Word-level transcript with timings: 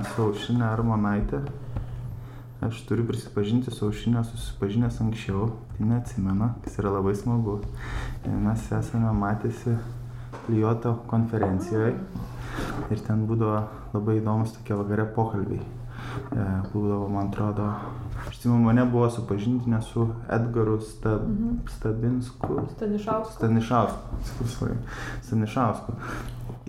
Su 0.00 0.22
Aušinė 0.24 0.64
Armonaitė. 0.64 1.42
Aš 2.64 2.78
turiu 2.88 3.04
prisipažinti, 3.08 3.72
su 3.72 3.86
Aušinė 3.88 4.22
susipažinęs 4.24 5.00
anksčiau, 5.04 5.50
tai 5.74 5.88
neatsimenu, 5.90 6.50
kas 6.64 6.78
yra 6.80 6.92
labai 6.94 7.12
smagu. 7.16 7.58
Mes 8.24 8.64
esame 8.76 9.12
matėsi 9.16 9.76
Lijoto 10.50 10.94
konferencijoje 11.10 11.92
ir 12.90 13.02
ten 13.06 13.26
būdavo 13.28 13.60
labai 13.92 14.16
įdomus 14.20 14.54
tokie 14.56 14.78
vakarė 14.78 15.04
pokalbiai. 15.16 15.60
E, 16.32 16.46
būdavo, 16.72 17.10
man 17.12 17.28
atrodo, 17.28 17.68
aš 18.22 18.32
atsimenu, 18.32 18.62
mane 18.64 18.86
buvo 18.88 19.10
supažintinę 19.12 19.82
su 19.84 20.08
Edgaru 20.32 20.78
Stab, 20.84 21.28
Stabinsku. 21.76 22.64
Stanišauskas. 22.72 23.36
Stanišausku, 23.36 24.16
atsiprašau, 24.18 24.80
Stanišausku. 25.28 25.96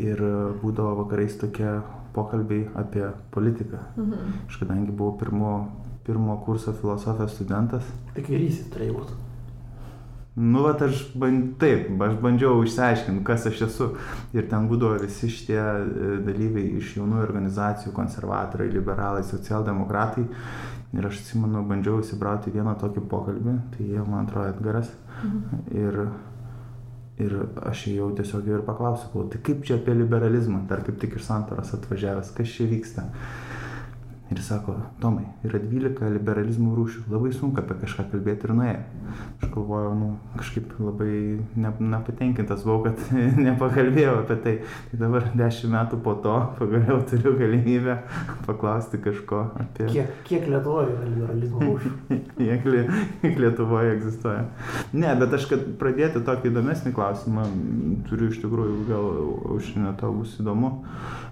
Ir 0.04 0.22
e, 0.28 0.36
būdavo 0.62 1.00
vakarais 1.04 1.40
tokie 1.42 1.80
pokalbiai 2.16 2.68
apie 2.76 3.08
politiką. 3.32 3.80
Mhm. 3.98 4.38
Aš 4.48 4.60
kadangi 4.62 4.92
buvau 4.92 5.18
pirmo, 5.20 5.52
pirmo 6.06 6.38
kurso 6.46 6.74
filosofijos 6.74 7.36
studentas, 7.38 7.84
Tai 8.16 8.24
kairysis 8.26 8.70
turėjai 8.74 8.96
būti. 8.96 9.14
nu, 10.36 10.62
va, 10.64 10.72
aš, 10.88 11.02
band, 11.16 11.54
taip, 11.60 11.90
aš 12.02 12.14
bandžiau 12.24 12.64
išsiaiškinti, 12.64 13.24
kas 13.28 13.46
aš 13.50 13.62
esu. 13.68 13.90
Ir 14.34 14.48
ten 14.50 14.68
būdavo 14.72 15.00
visi 15.04 15.30
šitie 15.30 15.60
e, 15.60 16.18
dalyviai 16.26 16.78
iš 16.80 16.96
jaunų 16.98 17.20
organizacijų, 17.22 17.92
konservatoriai, 17.94 18.72
liberalai, 18.72 19.24
socialdemokratai. 19.28 20.26
Ir 20.92 21.08
aš 21.08 21.22
atsimenu, 21.22 21.62
bandžiau 21.68 22.02
įsibrauti 22.04 22.52
vieną 22.52 22.74
tokį 22.80 23.06
pokalbį, 23.12 23.54
tai 23.76 23.86
jie, 23.94 24.02
man 24.04 24.26
atrodo, 24.26 24.50
Edgaras. 24.56 24.90
Ir, 25.72 26.02
ir 27.20 27.36
aš 27.68 27.88
jau 27.92 28.10
tiesiog 28.16 28.48
ir 28.50 28.66
paklausiau, 28.68 29.28
tai 29.32 29.42
kaip 29.44 29.66
čia 29.68 29.78
apie 29.80 29.96
liberalizmą, 29.98 30.66
dar 30.70 30.84
kaip 30.86 31.00
tik 31.02 31.18
iš 31.20 31.28
santoros 31.28 31.74
atvažiavęs, 31.78 32.32
kas 32.38 32.56
čia 32.56 32.70
vyksta. 32.72 33.08
Ir 34.32 34.40
jis 34.40 34.46
sako, 34.48 34.78
Tomai, 35.04 35.26
yra 35.44 35.60
12 35.60 36.08
liberalizmų 36.14 36.72
rūšių, 36.78 37.02
labai 37.12 37.34
sunku 37.36 37.60
apie 37.60 37.76
kažką 37.82 38.06
kalbėti 38.14 38.48
ir 38.48 38.54
nuėjo. 38.56 38.84
Aš 39.44 39.50
galvojau, 39.52 39.90
nu, 40.00 40.08
kažkaip 40.40 40.70
labai 40.80 41.16
ne, 41.60 41.72
nepatenkintas 41.92 42.64
buvau, 42.64 42.86
kad 42.86 43.02
nepakalbėjau 43.48 44.14
apie 44.22 44.38
tai. 44.46 44.54
Tai 44.92 45.00
dabar 45.02 45.26
10 45.36 45.74
metų 45.74 46.00
po 46.06 46.14
to 46.24 46.36
pagaliau 46.62 47.02
turiu 47.10 47.34
galimybę 47.42 47.98
paklausti 48.46 49.02
kažko 49.04 49.42
apie... 49.60 49.90
Kiek, 49.92 50.14
kiek 50.30 50.48
Lietuvoje 50.54 50.94
yra 50.96 51.10
liberalizmo 51.10 51.66
rūšių? 51.66 51.92
Kiek 52.42 52.64
Lie- 52.72 52.86
kiek 53.26 53.36
Lietuvoje 53.44 53.92
egzistuoja. 53.98 54.46
Ne, 54.96 55.12
bet 55.20 55.36
aš, 55.36 55.50
kad 55.52 55.68
pradėti 55.82 56.24
tokį 56.24 56.54
įdomesnį 56.54 56.94
klausimą, 56.96 57.44
turiu 58.08 58.32
iš 58.32 58.40
tikrųjų, 58.46 58.80
gal 58.88 59.12
aušinė 59.58 59.92
tau 60.00 60.14
bus 60.22 60.40
įdomu. 60.40 60.72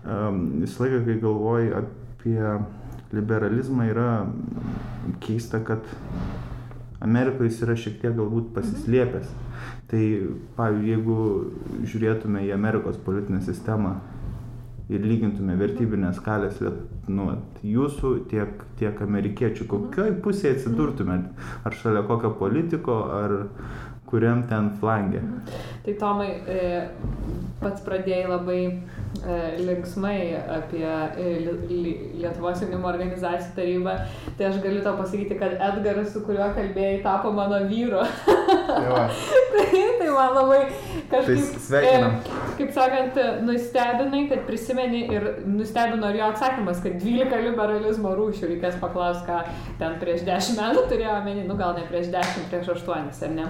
Um, 0.04 0.44
Visą 0.66 0.84
laiką, 0.84 1.02
kai 1.08 1.18
galvoji 1.24 1.74
apie 1.80 2.44
liberalizmą, 3.16 3.88
yra 3.90 4.10
keista, 5.24 5.60
kad 5.66 5.86
Amerikoje 7.00 7.50
jis 7.50 7.62
yra 7.66 7.76
šiek 7.80 8.00
tiek 8.02 8.16
galbūt 8.18 8.52
pasislėpęs. 8.56 9.30
Tai, 9.90 10.04
pavyzdžiui, 10.58 10.94
jeigu 10.94 11.18
žiūrėtume 11.90 12.44
į 12.46 12.54
Amerikos 12.56 13.00
politinę 13.06 13.42
sistemą 13.42 13.96
ir 14.90 15.04
lygintume 15.06 15.56
vertybinės 15.58 16.18
skalės 16.20 16.60
liet- 16.62 17.10
nu, 17.10 17.30
jūsų 17.66 18.14
tiek, 18.30 18.64
tiek 18.80 19.02
amerikiečių, 19.02 19.66
kokioj 19.70 20.16
pusėje 20.24 20.58
atsidurtumėt? 20.58 21.30
Ar 21.66 21.74
šalia 21.74 22.04
kokio 22.06 22.32
politiko, 22.38 23.00
ar 23.14 23.36
kuriam 24.10 24.44
ten 24.50 24.72
flangė? 24.82 25.22
Tai 25.86 25.94
Tomai, 26.02 26.30
e, 26.50 26.88
pats 27.62 27.84
pradėjai 27.86 28.30
labai 28.30 28.60
e, 28.66 29.38
linksmai 29.62 30.18
apie 30.58 30.84
e, 30.86 31.30
Li- 31.44 31.56
Li- 31.70 31.96
Lietuvos 32.24 32.62
jaunimo 32.64 32.90
organizacijų 32.90 33.56
tarybą. 33.58 33.96
Tai 34.38 34.48
aš 34.50 34.60
galiu 34.64 34.82
tau 34.86 34.96
pasakyti, 35.00 35.38
kad 35.40 35.56
Edgaras, 35.70 36.12
su 36.14 36.24
kuriuo 36.26 36.50
kalbėjai, 36.58 37.02
tapo 37.06 37.32
mano 37.36 37.62
vyru. 37.70 38.02
tai, 38.26 39.84
tai 40.00 40.10
man 40.10 40.36
labai 40.38 40.62
kažkaip... 41.12 41.30
Tai 41.30 41.64
sveikinam. 41.68 42.20
Kaip 42.60 42.74
sakant, 42.76 43.20
nustebinai, 43.48 44.26
kad 44.32 44.46
prisimeni 44.50 45.06
ir 45.16 45.30
nustebino 45.48 46.12
ir 46.12 46.20
jo 46.20 46.30
atsakymas, 46.34 46.82
kad 46.84 47.00
12 47.00 47.46
liberalizmo 47.46 48.14
rūšių 48.18 48.54
reikės 48.54 48.80
paklausti, 48.82 49.30
ką 49.30 49.42
ten 49.80 50.00
prieš 50.02 50.26
10 50.28 50.60
metų 50.60 50.88
turėjo 50.92 51.18
omeny, 51.22 51.48
nu 51.48 51.60
gal 51.60 51.76
ne 51.78 51.86
prieš 51.88 52.12
10, 52.14 52.50
prieš 52.52 52.74
8, 52.82 53.12
ar 53.30 53.36
ne? 53.38 53.50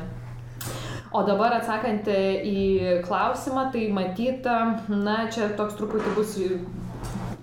O 1.10 1.24
dabar 1.26 1.56
atsakant 1.58 2.06
į 2.06 3.00
klausimą, 3.02 3.70
tai 3.74 3.88
matyta, 3.90 4.58
na, 4.92 5.24
čia 5.34 5.48
toks 5.58 5.74
truputį 5.80 6.12
bus 6.14 6.36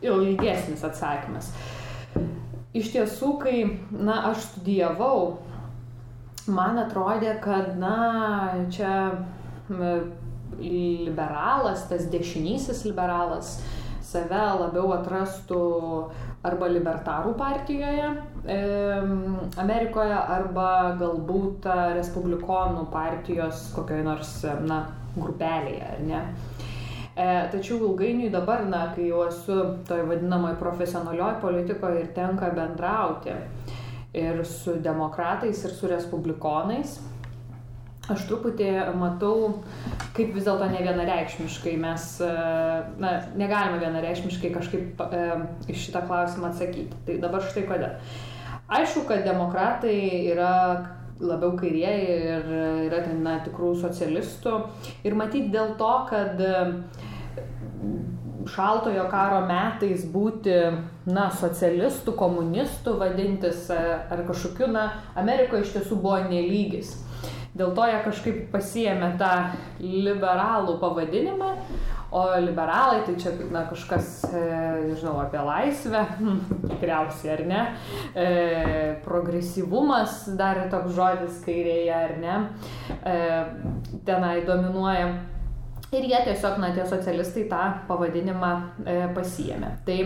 ilgesnis 0.07 0.85
atsakymas. 0.87 1.51
Iš 2.77 2.93
tiesų, 2.95 3.33
kai, 3.43 3.57
na, 3.91 4.21
aš 4.31 4.45
studijavau, 4.53 5.41
man 6.47 6.79
atrodė, 6.79 7.35
kad, 7.43 7.75
na, 7.81 7.97
čia 8.71 8.93
liberalas, 10.61 11.89
tas 11.91 12.07
dešinysis 12.13 12.85
liberalas, 12.87 13.57
save 14.07 14.45
labiau 14.61 14.95
atrastų 14.95 15.65
arba 16.47 16.71
libertarų 16.71 17.35
partijoje 17.35 18.15
Amerikoje, 18.47 20.15
arba 20.15 20.69
galbūt 21.01 21.67
e, 21.67 21.79
respublikonų 21.97 22.87
partijos 22.93 23.71
kokioje 23.75 24.05
nors, 24.07 24.33
e, 24.47 24.55
na, 24.69 24.85
grupelėje, 25.17 25.89
ar 25.97 26.05
ne? 26.07 26.21
E, 27.17 27.27
tačiau 27.53 27.81
ilgainiui 27.81 28.31
dabar, 28.31 28.67
na, 28.69 28.85
kai 28.95 29.09
jau 29.09 29.25
esu 29.27 29.59
toj 29.89 30.05
vadinamoje 30.11 30.59
profesionalioje 30.61 31.41
politikoje 31.43 32.05
ir 32.05 32.15
tenka 32.17 32.51
bendrauti 32.55 33.35
ir 34.17 34.45
su 34.49 34.77
demokratais, 34.85 35.65
ir 35.65 35.73
su 35.77 35.89
respublikonais, 35.91 36.99
aš 38.13 38.23
truputį 38.29 38.69
matau, 39.01 39.65
kaip 40.15 40.31
vis 40.37 40.47
dėlto 40.47 40.69
ne 40.71 40.85
vienareikšmiškai 40.85 41.75
mes, 41.83 42.07
e, 42.23 42.31
na, 43.03 43.13
negalime 43.39 43.81
vienareikšmiškai 43.83 44.53
kažkaip 44.55 45.03
e, 45.09 45.27
iš 45.73 45.89
šitą 45.89 46.07
klausimą 46.07 46.53
atsakyti. 46.53 47.03
Tai 47.09 47.21
dabar 47.27 47.45
štai 47.49 47.67
kodėl. 47.67 47.99
Aišku, 48.67 49.05
kad 49.07 49.23
demokratai 49.23 50.27
yra 50.33 50.55
labiau 51.21 51.55
kairieji 51.57 52.17
ir 52.19 52.49
yra 52.89 53.03
ten 53.05 53.23
na, 53.25 53.39
tikrų 53.45 53.77
socialistų. 53.79 54.57
Ir 55.07 55.15
matyti 55.17 55.53
dėl 55.55 55.77
to, 55.79 55.93
kad 56.11 56.43
e, 56.43 56.65
šaltojo 58.51 59.07
karo 59.13 59.41
metais 59.47 60.05
būti, 60.11 60.57
na, 61.07 61.29
socialistų, 61.31 62.17
komunistų 62.19 62.97
vadintis 63.01 63.71
ar 63.71 64.27
kažkokiu, 64.27 64.69
na, 64.75 64.89
Amerikoje 65.15 65.67
iš 65.67 65.77
tiesų 65.79 66.01
buvo 66.03 66.19
nelygis. 66.27 66.97
Dėl 67.57 67.73
to 67.77 67.87
jie 67.89 67.99
kažkaip 68.05 68.41
pasiemė 68.53 69.15
tą 69.21 69.33
liberalų 69.81 70.77
pavadinimą, 70.83 71.53
o 72.17 72.23
liberalai 72.41 73.03
tai 73.07 73.15
čia 73.21 73.33
na, 73.53 73.65
kažkas, 73.71 74.11
e, 74.29 74.43
nežinau, 74.91 75.17
apie 75.23 75.41
laisvę, 75.43 76.03
tikriausiai 76.71 77.33
ar 77.35 77.45
ne, 77.51 77.63
e, 78.15 78.27
progresyvumas 79.07 80.27
dar 80.39 80.67
toks 80.73 80.93
žodis 80.97 81.41
kairėje 81.47 81.95
ar 81.97 82.15
ne, 82.23 82.37
e, 83.01 83.17
tenai 84.09 84.37
dominuoja. 84.47 85.09
Ir 85.95 86.03
jie 86.11 86.19
tiesiog, 86.27 86.59
na, 86.61 86.73
tie 86.75 86.85
socialistai 86.89 87.47
tą 87.51 87.63
pavadinimą 87.89 88.53
e, 88.85 88.97
pasiemė. 89.17 89.73
Tai 89.87 89.99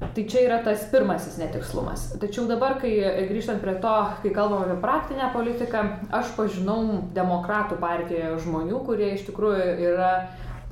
Tai 0.00 0.22
čia 0.24 0.46
yra 0.46 0.58
tas 0.64 0.86
pirmasis 0.88 1.36
netikslumas. 1.36 2.06
Tačiau 2.22 2.46
dabar, 2.48 2.78
kai 2.80 2.92
grįžtant 3.28 3.60
prie 3.60 3.74
to, 3.82 3.96
kai 4.22 4.32
kalbame 4.32 4.70
apie 4.70 4.80
praktinę 4.80 5.28
politiką, 5.34 5.82
aš 6.16 6.32
pažinau 6.38 7.02
demokratų 7.16 7.76
partijoje 7.82 8.38
žmonių, 8.46 8.80
kurie 8.86 9.12
iš 9.18 9.26
tikrųjų 9.28 9.66
yra 9.90 10.12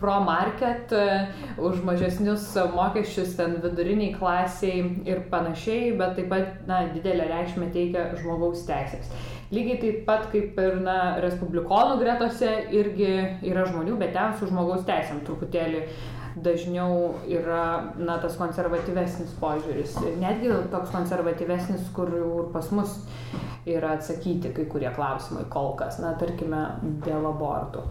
pro-market, 0.01 0.95
už 1.61 1.83
mažesnius 1.85 2.49
mokesčius 2.73 3.37
ten 3.37 3.59
viduriniai 3.63 4.15
klasiai 4.17 4.85
ir 5.11 5.25
panašiai, 5.31 5.93
bet 5.99 6.17
taip 6.17 6.31
pat 6.33 6.69
na, 6.71 6.85
didelę 6.95 7.29
reikšmę 7.29 7.69
teikia 7.75 8.13
žmogaus 8.23 8.65
teisės. 8.69 9.11
Lygiai 9.53 9.79
taip 9.81 10.05
pat 10.09 10.29
kaip 10.33 10.57
ir 10.61 10.79
na, 10.85 11.19
respublikonų 11.25 11.99
gretose 12.01 12.51
irgi 12.73 13.13
yra 13.49 13.65
žmonių, 13.69 13.97
bet 14.01 14.15
ten 14.17 14.37
su 14.39 14.49
žmogaus 14.49 14.87
teisėm 14.89 15.25
truputėlį 15.27 15.85
dažniau 16.45 17.15
yra 17.29 17.95
na, 17.99 18.19
tas 18.23 18.37
konservatyvesnis 18.41 19.35
požiūris. 19.41 19.97
Ir 20.07 20.17
netgi 20.21 20.53
toks 20.73 20.93
konservatyvesnis, 20.95 21.91
kur 21.97 22.13
ir 22.15 22.29
pas 22.55 22.71
mus 22.75 22.95
yra 23.69 23.97
atsakyti 23.99 24.53
kai 24.57 24.65
kurie 24.71 24.91
klausimai 24.95 25.45
kol 25.53 25.75
kas, 25.79 26.01
na, 26.03 26.15
tarkime, 26.21 26.63
dėl 27.05 27.29
abortų. 27.29 27.85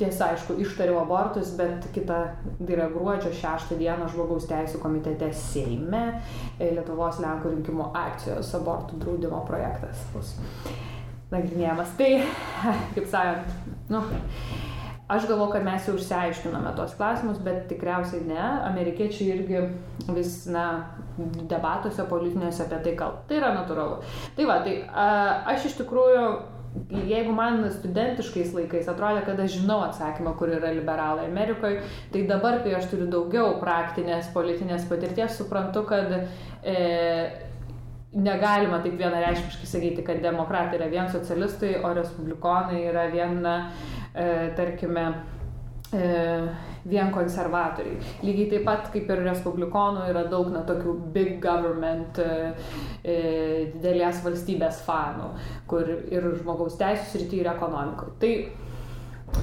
Tiesa, 0.00 0.30
aišku, 0.32 0.54
ištariau 0.64 1.02
abortus, 1.02 1.50
bet 1.58 1.84
kita, 1.92 2.20
tai 2.62 2.76
yra 2.78 2.86
gruodžio 2.88 3.28
6 3.36 3.74
dieną 3.76 4.06
žmogaus 4.08 4.46
teisų 4.48 4.80
komitete 4.80 5.28
Seime 5.36 6.22
Lietuvos 6.56 7.20
Lenkų 7.20 7.52
rinkimų 7.58 7.90
akcijos 8.06 8.54
abortų 8.56 9.02
draudimo 9.02 9.42
projektas 9.44 10.00
bus 10.14 10.32
nagrinėjamas. 11.34 11.92
Tai, 11.98 12.10
kaip 12.96 13.10
sakant, 13.12 13.52
nu, 13.92 14.00
Aš 15.08 15.28
galvoju, 15.28 15.52
kad 15.52 15.64
mes 15.64 15.86
jau 15.86 15.94
išsiaiškinome 15.94 16.72
tos 16.74 16.96
klausimus, 16.98 17.38
bet 17.38 17.68
tikriausiai 17.70 18.24
ne. 18.26 18.42
Amerikiečiai 18.66 19.36
irgi 19.36 19.60
vis, 20.16 20.40
na, 20.50 20.66
debatuose 21.46 22.08
politiniuose 22.10 22.64
apie 22.64 22.82
tai 22.82 22.96
kalba. 22.98 23.22
Tai 23.28 23.38
yra 23.38 23.52
natūralu. 23.54 24.00
Tai 24.34 24.50
va, 24.50 24.58
tai 24.66 24.80
a, 24.90 25.06
aš 25.54 25.70
iš 25.70 25.78
tikrųjų 25.78 26.26
jeigu 27.08 27.32
man 27.32 27.64
studentiškais 27.72 28.52
laikais 28.56 28.88
atrodė, 28.90 29.22
kad 29.26 29.40
aš 29.40 29.60
žinau 29.60 29.78
atsakymą, 29.86 30.34
kur 30.38 30.50
yra 30.52 30.72
liberalai 30.76 31.26
Amerikoje, 31.30 31.82
tai 32.12 32.26
dabar, 32.28 32.60
kai 32.64 32.74
aš 32.76 32.90
turiu 32.90 33.08
daugiau 33.12 33.56
praktinės 33.62 34.28
politinės 34.34 34.88
patirties, 34.90 35.38
suprantu, 35.38 35.86
kad 35.88 36.12
e, 36.16 36.76
negalima 38.16 38.80
taip 38.84 38.96
vienareiškiškai 38.98 39.68
sakyti, 39.68 40.04
kad 40.06 40.22
demokratai 40.24 40.78
yra 40.80 40.88
vien 40.92 41.10
socialistai, 41.12 41.74
o 41.84 41.92
respublikonai 41.96 42.80
yra 42.88 43.06
viena 43.12 43.56
E, 44.16 44.52
tarkime, 44.56 45.14
e, 45.92 46.48
vien 46.88 47.10
konservatoriai. 47.12 47.98
Lygiai 48.24 48.46
taip 48.48 48.62
pat 48.64 48.86
kaip 48.94 49.10
ir 49.12 49.20
respublikonų 49.26 50.06
yra 50.08 50.22
daug 50.32 50.48
na, 50.54 50.62
tokių 50.64 50.94
big 51.12 51.34
government, 51.44 52.16
e, 52.16 53.66
didelės 53.74 54.22
valstybės 54.24 54.80
fanų, 54.86 55.28
kur 55.68 55.84
ir 56.08 56.30
žmogaus 56.38 56.78
teisų 56.80 57.10
srity 57.10 57.42
ir 57.42 57.50
ekonomikoje. 57.52 58.16
Tai, 58.22 59.42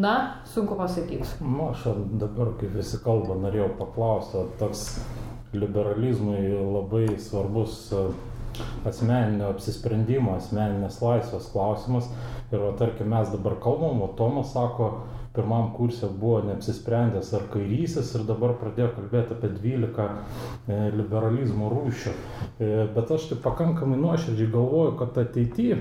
na, 0.00 0.14
sunku 0.48 0.80
pasakyti. 0.80 1.28
Na, 1.44 1.68
aš 1.74 1.90
dabar, 2.24 2.54
kaip 2.56 2.72
visi 2.80 3.02
kalba, 3.04 3.36
norėjau 3.44 3.74
paklausti, 3.82 4.46
toks 4.62 4.86
liberalizmui 5.52 6.50
labai 6.50 7.06
svarbus 7.18 7.88
asmeninio 8.86 9.50
apsisprendimo, 9.54 10.34
asmeninės 10.38 11.00
laisvės 11.02 11.48
klausimas. 11.52 12.10
Ir, 12.50 12.58
va, 12.58 12.74
tarkim, 12.78 13.10
mes 13.12 13.30
dabar 13.32 13.56
kalbam, 13.62 14.02
o 14.02 14.10
Tomas 14.18 14.52
sako, 14.54 14.90
pirmam 15.34 15.68
kursė 15.76 16.08
buvo 16.18 16.40
neapsisprendęs 16.48 17.30
ar 17.38 17.44
kairysis 17.52 18.10
ir 18.18 18.24
dabar 18.26 18.56
pradėjo 18.58 18.88
kalbėti 18.96 19.36
apie 19.36 19.52
12 19.54 20.08
e, 20.08 20.78
liberalizmo 20.98 21.70
rūšių. 21.70 22.14
E, 22.58 22.70
bet 22.96 23.14
aš 23.14 23.28
tai 23.30 23.38
pakankamai 23.44 24.00
nuoširdžiai 24.00 24.50
galvoju, 24.50 24.96
kad 24.98 25.20
ateityje, 25.22 25.78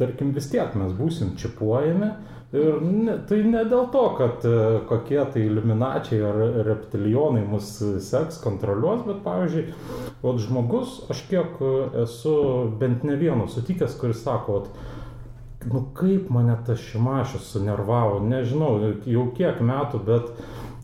tarkim, 0.00 0.34
vis 0.36 0.50
tiek 0.52 0.76
mes 0.76 0.92
būsim 0.98 1.32
čipuojami 1.40 2.12
Ir 2.54 2.76
ne, 2.86 3.16
tai 3.26 3.40
ne 3.50 3.64
dėl 3.66 3.88
to, 3.90 4.02
kad 4.14 4.44
e, 4.46 4.58
kokie 4.86 5.18
tai 5.34 5.42
iliminačiai 5.48 6.20
ar 6.22 6.36
reptilijonai 6.68 7.42
mus 7.50 7.72
seks, 8.06 8.38
kontroliuos, 8.44 9.02
bet 9.08 9.24
pavyzdžiui, 9.24 9.74
vat 10.22 10.38
žmogus, 10.44 11.00
aš 11.10 11.24
kiek 11.32 11.58
e, 11.58 11.72
esu 12.04 12.36
bent 12.78 13.02
ne 13.08 13.18
vieno 13.18 13.48
sutikęs, 13.50 13.96
kuris 13.98 14.22
sako, 14.22 14.60
vat, 14.60 15.66
nu 15.72 15.82
kaip 15.98 16.30
mane 16.30 16.54
tas 16.68 16.78
šimašius 16.92 17.50
sunervavo, 17.56 18.22
nežinau, 18.22 18.76
jau 19.02 19.26
kiek 19.34 19.58
metų, 19.58 20.04
bet 20.06 20.30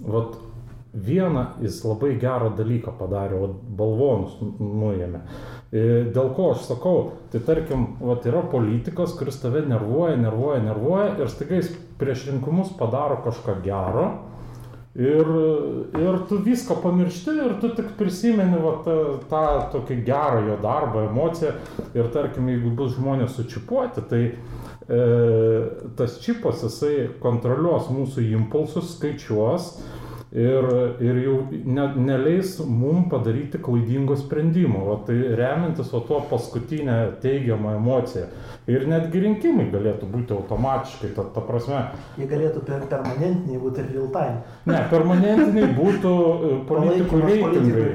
vat, 0.02 0.34
vieną 0.90 1.46
jis 1.62 1.76
labai 1.86 2.16
gerą 2.18 2.50
dalyką 2.58 2.98
padarė, 2.98 3.44
vat, 3.44 3.58
balvonus 3.78 4.40
nuėmė. 4.58 5.22
E, 5.22 5.59
dėl 5.70 6.32
ko 6.34 6.48
aš 6.54 6.64
sakau, 6.66 6.96
tai 7.30 7.42
tarkim, 7.46 7.86
vat, 8.02 8.24
yra 8.26 8.42
politikas, 8.50 9.14
kuris 9.18 9.38
tave 9.38 9.62
nervuoja, 9.70 10.16
nervuoja, 10.18 10.64
nervuoja 10.64 11.12
ir 11.20 11.30
staiga 11.30 11.60
jis 11.60 11.70
prieš 12.00 12.26
rinkimus 12.30 12.72
padaro 12.78 13.20
kažką 13.22 13.60
gero 13.62 14.08
ir, 14.94 15.28
ir 16.00 16.18
tu 16.28 16.40
viską 16.42 16.80
pamiršti 16.82 17.36
ir 17.44 17.54
tu 17.62 17.70
tik 17.76 17.92
prisimeni 17.98 18.58
va, 18.58 18.74
tą, 18.84 18.96
tą 19.30 19.44
tokį 19.76 20.00
gerą 20.06 20.42
jo 20.48 20.58
darbą, 20.62 21.06
emociją 21.12 21.54
ir 21.94 22.10
tarkim, 22.14 22.50
jeigu 22.50 22.74
bus 22.74 22.96
žmonės 22.96 23.36
sučipuoti, 23.38 24.02
tai 24.10 24.22
e, 24.26 25.00
tas 25.96 26.18
čipas 26.24 26.64
jisai 26.66 27.08
kontroliuos 27.22 27.92
mūsų 27.94 28.26
impulsus, 28.32 28.96
skaičiuos, 28.96 29.76
ir, 30.32 30.66
ir 31.02 31.18
jau 31.24 31.36
ne, 31.50 31.86
neleis 31.96 32.58
mum 32.66 33.08
padaryti 33.10 33.58
klaidingo 33.58 34.16
sprendimo. 34.16 34.84
O 34.92 34.96
tai 35.06 35.16
remiantis 35.36 35.92
o 35.94 36.00
tuo 36.06 36.20
paskutinę 36.30 36.98
teigiamą 37.22 37.74
emociją. 37.76 38.28
Ir 38.70 38.84
netgi 38.86 39.24
rinkimai 39.24 39.66
galėtų 39.72 40.06
būti 40.12 40.34
automatiškai, 40.36 41.10
ta, 41.16 41.24
ta 41.34 41.42
prasme. 41.42 41.80
Jie 42.20 42.28
galėtų 42.30 42.62
per, 42.68 42.84
permanentiniai 42.92 43.58
būti 43.58 43.82
ir 43.82 43.88
real 43.96 44.06
time. 44.14 44.44
Ne, 44.70 44.78
permanentiniai 44.92 45.72
būtų 45.74 46.14
e, 46.14 46.52
politikų 46.70 47.22
reitingai. 47.24 47.88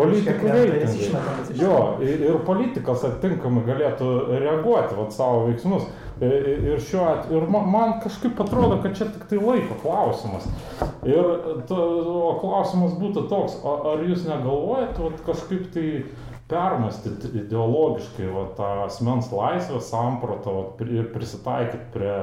Politikų 0.00 0.50
reitingai. 0.56 1.58
Jo, 1.60 1.78
ir, 2.02 2.26
ir 2.26 2.42
politikas 2.48 3.06
atitinkamai 3.06 3.62
galėtų 3.68 4.10
reaguoti 4.42 4.98
vat, 4.98 5.14
savo 5.14 5.46
veiksmus. 5.46 5.86
E, 6.20 6.26
e, 6.26 6.54
ir 6.72 6.80
šiuo 6.82 7.04
atveju, 7.06 7.40
ir 7.42 7.50
man, 7.50 7.98
kažkaip 8.02 8.40
atrodo, 8.42 8.80
kad 8.82 8.96
čia 8.98 9.06
tik 9.12 9.28
tai 9.30 9.38
laiko 9.38 9.76
klausimas. 9.82 10.48
Ir 11.06 11.28
to, 11.68 11.78
o 12.10 12.32
klausimas 12.40 12.96
būtų 12.98 13.28
toks, 13.30 13.60
ar 13.62 14.02
jūs 14.02 14.26
negalvojat, 14.26 14.98
vat, 14.98 15.22
kažkaip 15.28 15.68
tai 15.74 15.86
permastyti 16.48 17.28
ideologiškai 17.42 18.30
va, 18.32 18.46
tą 18.56 18.68
asmens 18.86 19.28
laisvės 19.30 19.90
sampratą 19.92 20.54
ir 20.88 21.10
prisitaikyti 21.12 21.90
prie, 21.92 22.14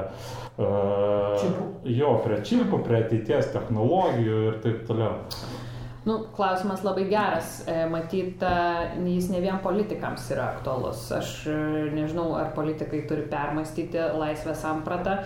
uh, 0.58 1.44
jo, 1.86 2.10
prie 2.24 2.40
čipų, 2.48 2.82
prie 2.88 3.04
ateities 3.04 3.52
technologijų 3.54 4.40
ir 4.50 4.58
taip 4.66 4.82
toliau. 4.90 5.20
Nu, 6.06 6.20
klausimas 6.36 6.84
labai 6.86 7.08
geras. 7.10 7.64
E, 7.66 7.80
matyt, 7.90 8.38
jis 9.02 9.26
ne 9.32 9.40
vien 9.42 9.56
politikams 9.58 10.28
yra 10.30 10.44
aktualus. 10.54 11.00
Aš 11.10 11.50
e, 11.50 11.56
nežinau, 11.96 12.28
ar 12.38 12.52
politikai 12.54 13.00
turi 13.10 13.24
permastyti 13.26 13.98
laisvės 14.14 14.62
sampratą. 14.62 15.16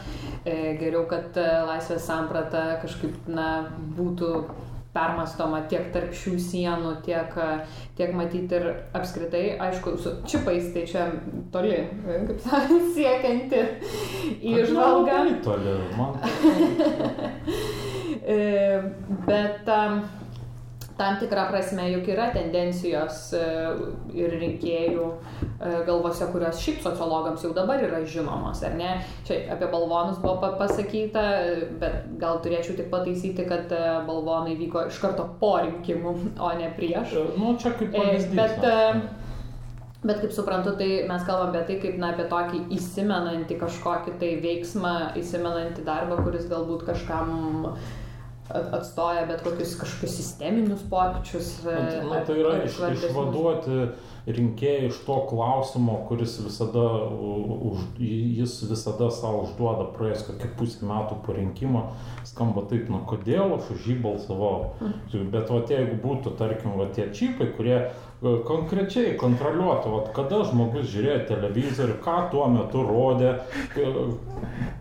E, 0.40 0.72
geriau, 0.80 1.04
kad 1.10 1.36
laisvės 1.68 2.00
samprata 2.08 2.78
kažkaip 2.80 3.28
na, 3.28 3.68
būtų 3.98 4.30
permastoma 4.94 5.60
tiek 5.68 5.92
tarp 5.92 6.14
šių 6.16 6.38
sienų, 6.42 6.94
tiek, 7.04 7.36
tiek 7.98 8.14
matyti 8.16 8.56
ir 8.56 8.64
apskritai, 8.96 9.58
aišku, 9.60 9.98
su 10.00 10.10
čipais 10.26 10.72
tai 10.72 10.86
čia 10.88 11.12
toli, 11.52 11.76
kaip 12.08 12.40
sakant, 12.46 12.88
siekianti 12.96 13.60
įžvalga. 14.54 15.16
Toli, 15.44 15.76
man. 16.00 16.16
Bet 19.28 19.68
um, 19.76 19.94
tam 21.00 21.16
tikrą 21.16 21.46
prasme 21.48 21.86
juk 21.90 22.08
yra 22.12 22.26
tendencijos 22.34 23.30
e, 23.32 23.44
ir 24.20 24.34
rinkėjų 24.42 25.06
e, 25.08 25.70
galvose, 25.86 26.26
kurios 26.28 26.60
šiaip 26.60 26.82
sociologams 26.84 27.46
jau 27.46 27.54
dabar 27.56 27.80
yra 27.86 28.02
žinomos, 28.04 28.60
ar 28.68 28.76
ne? 28.76 28.90
Čia 29.28 29.38
apie 29.54 29.70
balvonus 29.72 30.20
buvo 30.20 30.52
pasakyta, 30.60 31.22
bet 31.80 32.10
gal 32.20 32.42
turėčiau 32.44 32.76
tik 32.76 32.90
pataisyti, 32.92 33.48
kad 33.48 33.72
e, 33.72 33.80
balvonai 34.08 34.58
vyko 34.60 34.84
iš 34.90 35.00
karto 35.00 35.24
po 35.40 35.54
rinkimų, 35.62 36.14
o 36.50 36.52
ne 36.60 36.68
prieš. 36.76 37.16
Nu, 37.40 37.56
čia 37.56 37.72
kaip 37.80 37.96
pavyzdys. 37.96 38.36
Bet, 38.36 39.16
Bet 40.00 40.22
kaip 40.22 40.30
suprantu, 40.32 40.70
tai 40.80 41.02
mes 41.04 41.24
kalbam 41.28 41.50
apie 41.50 41.60
tai, 41.68 41.74
kaip 41.82 41.98
na, 42.00 42.14
apie 42.14 42.24
tokį 42.30 42.62
įsimenantį 42.72 43.58
kažkokį 43.60 44.14
tai 44.22 44.30
veiksmą, 44.40 44.92
įsimenantį 45.20 45.84
darbą, 45.84 46.16
kuris 46.24 46.46
galbūt 46.48 46.86
kažkam 46.86 47.34
uh, 47.68 47.90
atstoja 48.54 49.26
bet 49.28 49.42
kokius 49.46 49.76
kažkokius 49.80 50.16
sisteminius 50.16 50.82
pokyčius. 50.90 51.52
Na, 51.64 51.80
na 52.10 52.22
tai 52.26 52.40
yra 52.42 52.56
iš, 52.66 52.78
išvaduoti 52.96 53.90
rinkėjai 54.26 54.90
iš 54.90 54.98
to 55.06 55.16
klausimo, 55.30 55.94
kuris 56.08 56.36
visada, 56.44 56.84
už, 57.70 57.86
jis 58.00 58.58
visada 58.68 59.08
savo 59.14 59.46
užduoda 59.46 59.88
praėjus 59.96 60.26
kokį 60.28 60.50
pusę 60.58 60.86
metų 60.86 61.20
po 61.24 61.34
rinkimo, 61.36 61.86
skamba 62.28 62.66
taip, 62.70 62.90
nu 62.92 63.00
kodėl 63.08 63.56
aš 63.56 63.72
už 63.76 63.88
jį 63.90 63.96
balsavau. 64.04 64.74
Mm. 64.84 65.30
Bet 65.32 65.50
va, 65.50 65.62
jeigu 65.72 65.96
būtų, 66.04 66.36
tarkim, 66.40 66.76
va, 66.78 66.90
tie 66.94 67.08
čipai, 67.16 67.50
kurie 67.56 67.80
E, 67.80 68.09
konkrečiai 68.20 69.14
kontroliuotų, 69.20 69.92
vat, 69.94 70.10
kada 70.16 70.42
žmogus 70.44 70.90
žiūrėjo 70.92 71.22
televizorių, 71.30 71.94
ką 72.04 72.16
tuo 72.32 72.44
metu 72.52 72.82
rodė, 72.84 73.32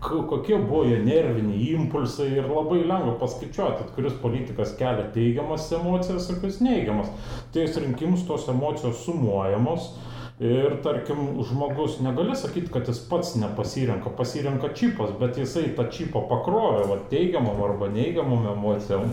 kokie 0.04 0.58
buvo 0.58 0.82
jo 0.90 0.98
nerviniai 1.06 1.70
impulsai 1.78 2.28
ir 2.34 2.50
labai 2.50 2.82
lengva 2.82 3.16
paskaičiuoti, 3.22 3.88
kuris 3.96 4.18
politikas 4.20 4.74
kelia 4.76 5.08
teigiamas 5.14 5.70
emocijas 5.72 6.28
ir 6.28 6.40
kuris 6.42 6.60
neigiamas. 6.64 7.08
Tais 7.54 7.80
rinkimus 7.80 8.28
tos 8.28 8.48
emocijos 8.52 9.04
sumuojamos. 9.06 9.92
Ir 10.40 10.78
tarkim, 10.80 11.18
žmogus 11.44 11.98
negali 12.00 12.32
sakyti, 12.32 12.70
kad 12.72 12.86
jis 12.88 13.02
pats 13.10 13.34
nepasirenka, 13.36 14.08
pasirenka 14.16 14.70
čipas, 14.72 15.10
bet 15.20 15.36
jisai 15.36 15.66
tą 15.76 15.84
čipą 15.92 16.22
pakrovė, 16.30 16.86
va, 16.88 16.96
teigiamam 17.12 17.60
arba 17.66 17.90
neigiamam 17.92 18.48
emocijom. 18.54 19.12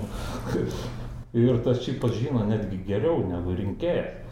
Ir 1.37 1.59
tas 1.65 1.83
čipas 1.83 2.15
žino 2.17 2.45
netgi 2.47 2.79
geriau 2.87 3.19
negu 3.27 3.53
rinkėjas. 3.57 4.23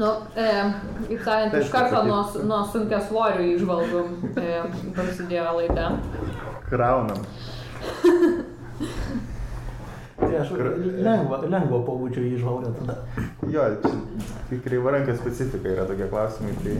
Nu, 0.00 0.08
e, 0.34 0.46
kaip 1.06 1.20
sakant, 1.22 1.54
iš 1.60 1.68
karto 1.70 2.00
nuo, 2.08 2.24
nuo 2.48 2.64
sunkia 2.72 2.98
svorių 3.06 3.44
išvalgų 3.54 4.00
e, 4.40 4.62
prasidėjo 4.96 5.52
laida. 5.60 5.84
Kraunam. 6.66 7.20
Tai 10.30 10.40
aš 10.44 10.50
lengva, 11.02 11.40
lengvo 11.50 11.80
pobūdžio 11.86 12.22
įžvalgą 12.36 12.70
tada. 12.76 12.96
Jo, 13.50 13.64
tik 14.50 14.60
kreivarankio 14.62 15.16
specifika 15.18 15.72
yra 15.72 15.86
tokie 15.88 16.06
klausimai. 16.10 16.52
Tai... 16.62 16.76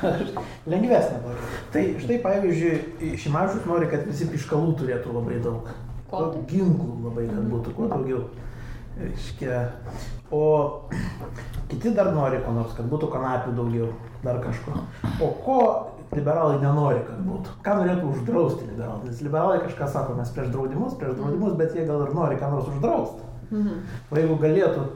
Lengvesnė 0.72 1.18
tokia. 1.24 1.48
Tai 1.74 1.82
štai 2.04 2.20
pavyzdžiui, 2.22 3.10
Šimašius 3.24 3.66
nori, 3.70 3.90
kad 3.90 4.06
visi 4.06 4.28
piškalų 4.30 4.76
turėtų 4.80 5.16
labai 5.16 5.40
daug. 5.42 5.72
Ko? 6.12 6.28
Ginklų 6.50 7.00
labai, 7.08 7.26
kad 7.32 7.50
būtų 7.50 7.74
kuo 7.74 7.90
daugiau. 7.90 8.22
Reiškia. 9.00 9.64
O 10.34 10.44
kiti 11.72 11.90
dar 11.96 12.12
nori 12.14 12.38
ko 12.44 12.54
nors, 12.54 12.76
kad 12.78 12.86
būtų 12.90 13.10
kanapių 13.10 13.56
daugiau, 13.58 13.90
dar 14.22 14.38
kažko. 14.44 14.84
O 15.24 15.32
ko 15.42 15.58
liberalai 16.18 16.58
nenori, 16.62 17.02
kad 17.06 17.20
būtų? 17.26 17.54
Ką 17.64 17.76
norėtų 17.80 18.10
uždrausti 18.12 18.68
liberalai? 18.68 19.08
Nes 19.08 19.22
liberalai 19.24 19.60
kažką 19.64 19.88
sako, 19.92 20.16
mes 20.18 20.32
prieš 20.34 20.50
draudimus, 20.54 20.96
prieš 21.00 21.16
draudimus, 21.18 21.56
bet 21.60 21.76
jie 21.76 21.86
gal 21.88 22.04
ir 22.06 22.14
nori 22.16 22.38
ką 22.40 22.50
nors 22.54 22.70
uždrausti. 22.72 23.30
Mhm. 23.50 23.80
O 24.10 24.18
jeigu 24.18 24.38
galėtų 24.40 24.86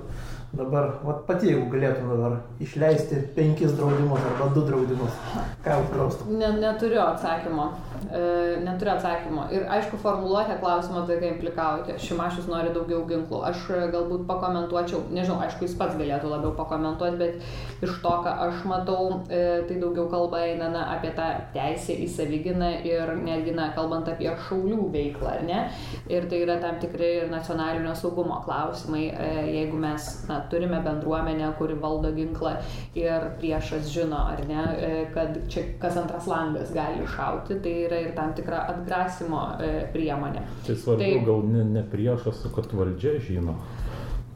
dabar, 0.57 0.95
vat 1.05 1.25
pati 1.29 1.51
jeigu 1.51 1.67
galėtų 1.73 2.07
dabar 2.09 2.39
išleisti 2.63 3.21
penkis 3.37 3.75
draudimus 3.77 4.25
arba 4.31 4.49
du 4.55 4.63
draudimus, 4.65 5.19
ką 5.65 5.77
uždraustų? 5.85 6.29
Ne, 6.41 6.49
neturiu 6.63 7.03
atsakymo. 7.05 7.69
E, 8.09 8.23
neturiu 8.65 8.95
atsakymo. 8.95 9.45
Ir 9.53 9.67
aišku, 9.77 9.99
formuluotė 10.01 10.57
klausimo 10.63 11.03
tai, 11.09 11.19
ką 11.21 11.33
implikavote. 11.35 11.99
Šimašius 12.01 12.49
nori 12.49 12.73
daugiau 12.73 13.03
ginklų. 13.11 13.43
Aš 13.51 13.67
e, 13.75 13.83
galbūt 13.93 14.25
pakomentuočiau, 14.31 15.03
nežinau, 15.13 15.37
aišku, 15.45 15.67
jis 15.67 15.77
pats 15.79 15.99
galėtų 16.01 16.33
labiau 16.33 16.55
pakomentuoti, 16.57 17.21
bet 17.21 17.85
iš 17.85 18.01
to, 18.05 18.15
ką 18.25 18.35
aš 18.47 18.65
matau, 18.71 19.21
e, 19.29 19.43
tai 19.69 19.79
daugiau 19.83 20.09
kalba 20.09 20.43
eina 20.47 20.71
na, 20.73 20.87
apie 20.97 21.13
tą 21.19 21.29
teisę 21.53 21.99
į 22.07 22.09
savyginą 22.15 22.73
ir 22.89 23.13
netgi, 23.21 23.53
na, 23.59 23.69
kalbant 23.77 24.09
apie 24.09 24.31
šaulių 24.49 24.89
veiklą, 24.95 25.37
ne? 25.45 25.67
Ir 26.09 26.29
tai 26.31 26.43
yra 26.47 26.57
tam 26.63 26.81
tikri 26.81 27.29
nacionalinio 27.29 27.93
saugumo 27.99 28.41
klausimai, 28.47 29.09
e, 29.13 29.31
jeigu 29.59 29.77
mes 29.81 30.09
na, 30.31 30.38
turime 30.51 30.81
bendruomenę, 30.85 31.53
kuri 31.59 31.75
valdo 31.83 32.13
ginklą 32.17 32.53
ir 32.95 33.29
priešas 33.41 33.89
žino, 33.93 34.21
ar 34.33 34.43
ne, 34.49 34.63
e, 34.79 34.93
kad 35.15 35.37
čia 35.49 35.65
kas 35.83 35.97
antras 35.97 36.27
langas 36.31 36.73
gali 36.75 37.03
iššauti, 37.05 37.59
tai 37.65 37.75
yra 37.87 38.01
ir 38.07 38.15
tam 38.17 38.33
tikra 38.39 38.65
atgrasimo 38.75 39.43
e, 39.61 39.73
priemonė. 39.93 40.45
Tai 40.67 40.77
svarbu 40.77 41.03
Tai- 41.05 41.25
gal 41.27 41.45
ne, 41.53 41.65
ne 41.79 41.83
priešas, 41.93 42.47
kad 42.55 42.73
valdžia 42.73 43.19
žino. 43.21 43.59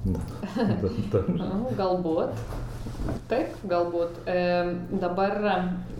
Nu, 1.38 1.68
Galbūt. 1.78 2.32
Taip, 3.30 3.54
galbūt. 3.68 4.22
E, 4.28 4.42
dabar 5.02 5.38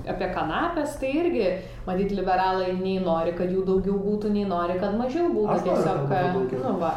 apie 0.09 0.29
kanapės, 0.35 0.97
tai 1.01 1.11
irgi, 1.21 1.47
matyt, 1.87 2.13
liberalai 2.17 2.73
nei 2.79 2.99
nori, 3.03 3.35
kad 3.39 3.51
jų 3.53 3.65
daugiau 3.67 3.97
būtų, 4.03 4.33
nei 4.35 4.45
nori, 4.49 4.79
kad 4.83 4.95
mažiau 4.99 5.31
būtų. 5.35 5.55
Aš 5.55 5.67
noriu, 5.67 5.83
tiesiog, 5.83 6.01
būtų 6.09 6.33
daugiau. 6.37 6.63
nu, 6.67 6.79
va. 6.83 6.95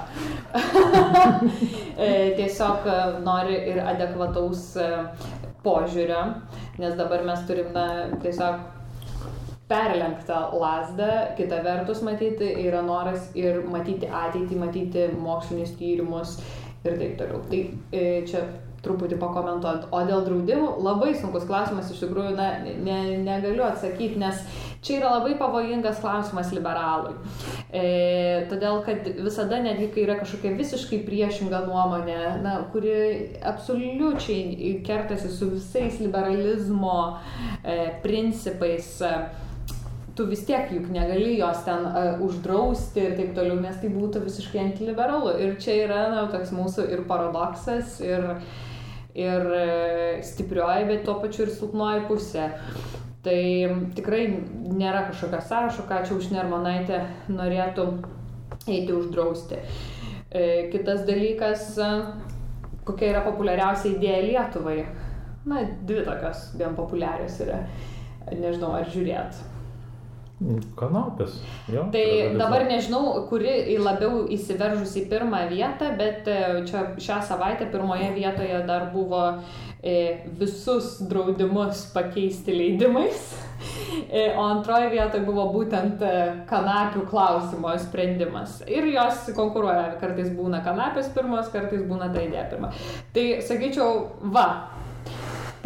E, 1.95 2.35
tiesiog 2.35 2.87
e, 2.91 2.95
nori 3.23 3.55
ir 3.71 3.77
adekvataus 3.87 4.73
e, 4.81 4.87
požiūrio, 5.63 6.21
nes 6.81 6.97
dabar 6.99 7.23
mes 7.23 7.45
turim, 7.47 7.69
na, 7.71 7.85
tiesiog 8.19 8.65
perlenktą 9.69 10.41
lasdą, 10.59 11.07
kita 11.37 11.61
vertus 11.65 12.03
matyti 12.05 12.51
yra 12.65 12.83
noras 12.85 13.31
ir 13.37 13.63
matyti 13.71 14.11
ateitį, 14.11 14.59
matyti 14.61 15.07
mokslinius 15.17 15.73
tyrimus 15.79 16.35
ir 16.85 16.99
taip 16.99 17.15
toliau. 17.21 17.41
Tai 17.49 17.61
e, 17.95 18.03
čia 18.29 18.43
truputį 18.85 19.17
pakomentuojant. 19.21 19.89
O 19.91 20.03
dėl 20.07 20.23
draudimų 20.27 20.69
labai 20.85 21.13
sunkus 21.17 21.47
klausimas, 21.49 21.91
iš 21.91 22.03
tikrųjų, 22.05 22.35
na, 22.37 22.49
ne, 22.63 22.99
negaliu 23.25 23.65
atsakyti, 23.67 24.19
nes 24.21 24.41
čia 24.85 24.99
yra 24.99 25.15
labai 25.17 25.35
pavojingas 25.39 26.01
klausimas 26.03 26.51
liberalui. 26.55 27.15
E, 27.73 28.45
todėl, 28.51 28.81
kad 28.85 29.07
visada, 29.17 29.59
netgi 29.63 29.89
kai 29.93 30.05
yra 30.05 30.19
kažkokia 30.21 30.53
visiškai 30.59 31.01
priešinga 31.07 31.63
nuomonė, 31.65 32.19
na, 32.45 32.59
kuri 32.73 32.93
absoliučiai 33.45 34.77
kertasi 34.85 35.33
su 35.33 35.49
visais 35.55 35.97
liberalizmo 36.03 36.99
e, 37.63 37.79
principais, 38.05 38.93
e, 39.01 39.15
tu 40.15 40.25
vis 40.25 40.45
tiek 40.47 40.71
juk 40.71 40.87
negali 40.89 41.35
jos 41.37 41.63
ten 41.65 41.85
uh, 41.85 42.21
uždrausti 42.23 43.03
ir 43.03 43.17
taip 43.17 43.33
toliau, 43.35 43.57
nes 43.59 43.75
tai 43.81 43.89
būtų 43.91 44.23
visiškai 44.23 44.61
antiliberalu. 44.69 45.33
Ir 45.43 45.57
čia 45.59 45.75
yra 45.83 46.05
na, 46.13 46.23
toks 46.31 46.53
mūsų 46.55 46.87
ir 46.95 47.03
paradoksas, 47.09 47.99
ir, 47.99 48.29
ir 49.15 49.47
e, 49.55 50.21
stiprioji, 50.23 50.87
bet 50.89 51.05
tuo 51.07 51.17
pačiu 51.21 51.45
ir 51.45 51.53
silpnoji 51.55 52.05
pusė. 52.09 52.49
Tai 53.25 53.39
tikrai 53.97 54.27
nėra 54.75 55.07
kažkokio 55.07 55.39
sąrašo, 55.47 55.87
ką 55.89 56.03
čia 56.05 56.17
užnermonaitė 56.19 56.99
norėtų 57.31 57.87
eiti 58.67 58.93
uždrausti. 58.93 59.63
E, 60.29 60.67
kitas 60.73 61.05
dalykas, 61.07 61.71
e, 61.79 61.89
kokia 62.85 63.13
yra 63.15 63.25
populiariausia 63.25 63.95
idėja 63.95 64.21
Lietuvai. 64.27 64.79
Na, 65.45 65.63
dvi 65.85 66.03
tokios 66.05 66.51
gan 66.59 66.77
populiarios 66.77 67.39
yra. 67.45 67.63
Nežinau, 68.33 68.73
ar 68.77 68.89
žiūrėt. 68.89 69.54
Kanapės. 70.75 71.37
Jo, 71.71 71.85
Tai 71.93 72.07
dabar 72.35 72.65
nežinau, 72.67 73.13
kuri 73.29 73.77
labiau 73.79 74.25
įsiveržus 74.35 74.97
į 74.99 75.05
pirmą 75.11 75.45
vietą, 75.47 75.93
bet 75.95 76.27
e, 76.27 76.39
čia 76.67 76.89
šią 76.99 77.21
savaitę 77.29 77.69
pirmoje 77.71 78.11
vietoje 78.17 78.59
dar 78.67 78.89
buvo 78.91 79.23
e, 79.79 80.25
visus 80.39 80.97
draudimus 81.07 81.87
pakeisti 81.95 82.57
leidimais, 82.57 83.31
E, 84.11 84.33
o 84.37 84.43
antroje 84.43 84.89
vietoje 84.91 85.23
buvo 85.25 85.45
būtent 85.53 86.01
kanapių 86.49 87.05
klausimo 87.09 87.71
sprendimas. 87.81 88.59
Ir 88.67 88.87
jos 88.91 89.29
konkuruoja, 89.37 89.95
kartais 90.01 90.31
būna 90.35 90.61
kanapės 90.65 91.09
pirmos, 91.15 91.49
kartais 91.53 91.85
būna 91.87 92.11
ta 92.13 92.23
idėja 92.25 92.47
pirma. 92.51 92.71
Tai 93.15 93.25
sakyčiau, 93.45 94.01
va, 94.35 94.47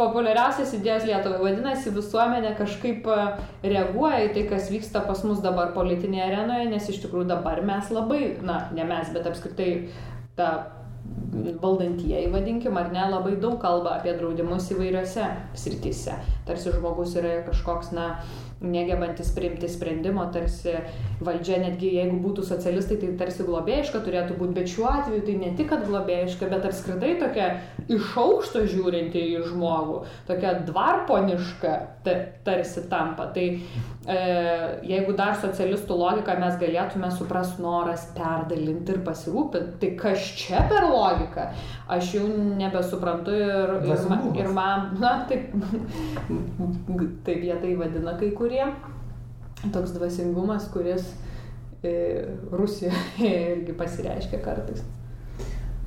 populiariausias 0.00 0.72
idėjas 0.78 1.06
Lietuvai. 1.08 1.38
Vadinasi, 1.44 1.92
visuomenė 1.94 2.54
kažkaip 2.58 3.06
e, 3.06 3.20
reaguoja 3.66 4.24
į 4.26 4.34
tai, 4.36 4.44
kas 4.50 4.72
vyksta 4.72 5.04
pas 5.06 5.22
mus 5.28 5.42
dabar 5.44 5.74
politinėje 5.76 6.26
arenoje, 6.26 6.68
nes 6.72 6.90
iš 6.90 7.02
tikrųjų 7.04 7.30
dabar 7.30 7.62
mes 7.66 7.92
labai, 7.94 8.22
na, 8.46 8.62
ne 8.76 8.86
mes, 8.88 9.12
bet 9.14 9.28
apskritai 9.30 9.72
ta 10.38 10.50
valdantieji, 11.62 12.28
vadinkim, 12.32 12.76
ar 12.78 12.90
ne, 12.92 13.02
labai 13.10 13.34
daug 13.40 13.58
kalba 13.62 13.96
apie 13.98 14.12
draudimus 14.18 14.68
įvairiose 14.74 15.26
srityse. 15.58 16.16
Tarsi 16.46 16.74
žmogus 16.74 17.14
yra 17.18 17.40
kažkoks, 17.46 17.92
na, 17.96 18.12
negebantis 18.60 19.30
priimti 19.34 19.68
sprendimo, 19.68 20.26
tarsi 20.32 20.74
valdžia, 21.24 21.60
netgi 21.64 21.94
jeigu 21.96 22.18
būtų 22.20 22.44
socialistai, 22.44 22.98
tai 23.00 23.12
tarsi 23.20 23.46
globėjiška 23.46 24.02
turėtų 24.04 24.36
būti, 24.40 24.56
bet 24.58 24.72
šiuo 24.72 24.88
atveju 24.90 25.24
tai 25.26 25.36
ne 25.40 25.52
tik, 25.56 25.72
globėjiška, 25.86 26.48
bet 26.52 26.66
apskritai 26.68 27.14
tokia 27.22 27.48
iš 27.88 28.10
aukšto 28.20 28.66
žiūrinti 28.68 29.22
į 29.36 29.44
žmogų, 29.48 30.02
tokia 30.28 30.58
dvarponiška 30.68 31.74
ta, 32.04 32.16
tarsi 32.44 32.84
tampa. 32.92 33.30
Tai 33.34 33.46
jeigu 34.06 35.12
dar 35.12 35.34
socialistų 35.36 35.96
logiką 36.00 36.32
mes 36.40 36.54
galėtume 36.60 37.10
suprasti 37.12 37.60
noras 37.60 38.06
perdalinti 38.16 38.94
ir 38.94 39.02
pasirūpinti, 39.04 39.74
tai 39.82 39.90
kas 40.00 40.24
čia 40.40 40.62
per 40.70 40.86
logika, 40.88 41.50
aš 41.92 42.14
jau 42.16 42.24
nebesuprantu 42.32 43.34
ir, 43.36 43.50
ir, 43.50 43.74
ma- 43.74 43.82
Dvasingumas. 43.84 44.38
ir 44.40 44.48
man, 44.56 44.86
na 45.02 45.12
taip, 45.28 45.52
taip 47.26 47.44
jie 47.44 47.58
tai 47.60 47.74
vadina 47.76 48.16
kai 48.20 48.30
kurie. 48.36 48.64
Toks 49.72 49.92
dvasingumas, 49.98 50.70
kuris 50.72 51.10
e, 51.84 51.92
Rusijoje 52.56 53.28
irgi 53.52 53.74
pasireiškia 53.76 54.40
kartais. 54.40 54.80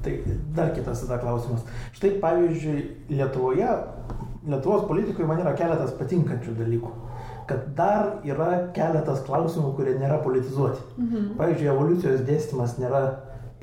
Tai 0.03 0.13
dar 0.53 0.69
kitas 0.75 1.01
tada 1.07 1.17
klausimas. 1.23 1.63
Štai 1.97 2.19
pavyzdžiui, 2.21 2.83
Lietuvoje, 3.09 3.71
Lietuvos 4.45 4.83
politikui 4.85 5.25
man 5.25 5.39
yra 5.41 5.55
keletas 5.57 5.95
patinkančių 5.97 6.53
dalykų. 6.59 6.91
Kad 7.47 7.69
dar 7.77 8.19
yra 8.27 8.49
keletas 8.75 9.23
klausimų, 9.27 9.73
kurie 9.77 9.97
nėra 9.99 10.21
politizuoti. 10.23 10.81
Mhm. 10.97 11.29
Pavyzdžiui, 11.39 11.69
evoliucijos 11.73 12.25
dėstymas 12.27 12.77
nėra 12.79 13.03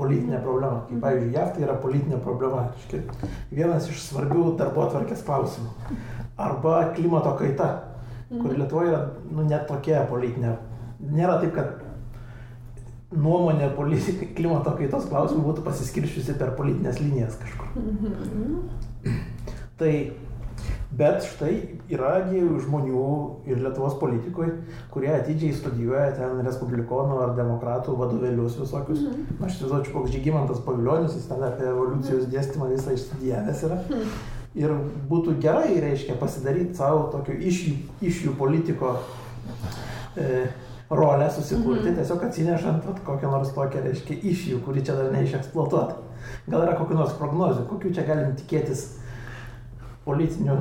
politinė 0.00 0.40
problema. 0.44 0.84
Kaip 0.88 1.02
pavyzdžiui, 1.04 1.34
JAV 1.36 1.52
tai 1.54 1.66
yra 1.66 1.76
politinė 1.82 2.20
problema. 2.24 2.64
Vienas 3.50 3.88
iš 3.92 4.02
svarbių 4.08 4.54
darbo 4.60 4.86
atvarkės 4.86 5.24
klausimų. 5.26 5.98
Arba 6.40 6.80
klimato 6.96 7.34
kaita, 7.36 7.68
kur 8.30 8.54
Lietuvoje 8.56 8.92
yra 8.94 9.02
nu, 9.28 9.44
net 9.44 9.66
tokia 9.68 10.06
politinė. 10.08 10.54
Nėra 11.00 11.38
taip, 11.42 11.54
kad 11.56 11.80
nuomonė 13.10 13.72
politi- 13.76 14.16
klimato 14.36 14.72
kaitos 14.78 15.08
klausimų 15.10 15.44
būtų 15.50 15.66
pasiskirščiusi 15.66 16.36
per 16.40 16.54
politinės 16.58 17.00
linijas 17.02 17.38
kažkur. 17.40 17.72
Tai, 19.80 19.92
bet 20.96 21.22
štai 21.22 21.52
yra 21.92 22.16
žmonių 22.30 23.04
ir 23.50 23.60
Lietuvos 23.62 23.94
politikui, 24.00 24.48
kurie 24.90 25.12
atidžiai 25.14 25.54
studijuoja 25.54 26.10
ten 26.18 26.40
respublikonų 26.46 27.20
ar 27.24 27.34
demokratų 27.38 27.94
vadovėlius 27.98 28.58
visokius. 28.58 29.04
Na, 29.06 29.46
aš 29.46 29.58
įsivaizduoju, 29.58 29.94
koks 29.94 30.14
Žygimantas 30.16 30.62
Paviljonis, 30.66 31.14
jis 31.14 31.30
ten 31.30 31.46
apie 31.46 31.68
evoliucijos 31.70 32.26
dėstymą 32.32 32.72
visą 32.74 32.96
išstudijavęs 32.96 33.64
yra. 33.68 33.80
Ir 34.58 34.74
būtų 35.06 35.36
gerai, 35.42 35.76
reiškia, 35.78 36.18
pasidaryti 36.18 36.74
savo 36.74 37.06
tokio 37.12 37.36
iš 37.38 37.62
jų, 37.68 37.74
iš 38.10 38.24
jų 38.26 38.34
politiko 38.38 38.96
e, 40.18 40.48
rolę 40.90 41.28
susikurti, 41.30 41.92
mm. 41.92 42.00
tiesiog 42.00 42.24
atsinešant 42.26 42.88
vat, 42.88 42.98
kokią 43.06 43.30
nors 43.30 43.52
tokią, 43.54 43.84
reiškia, 43.84 44.16
išjų, 44.32 44.58
kuri 44.66 44.82
čia 44.82 44.98
dar 44.98 45.12
neišeksploatuota. 45.14 46.00
Gal 46.50 46.64
yra 46.64 46.74
kokių 46.80 46.98
nors 46.98 47.14
prognozių, 47.20 47.68
kokių 47.70 47.94
čia 47.94 48.08
galim 48.08 48.34
tikėtis 48.40 48.88
politinių 50.10 50.56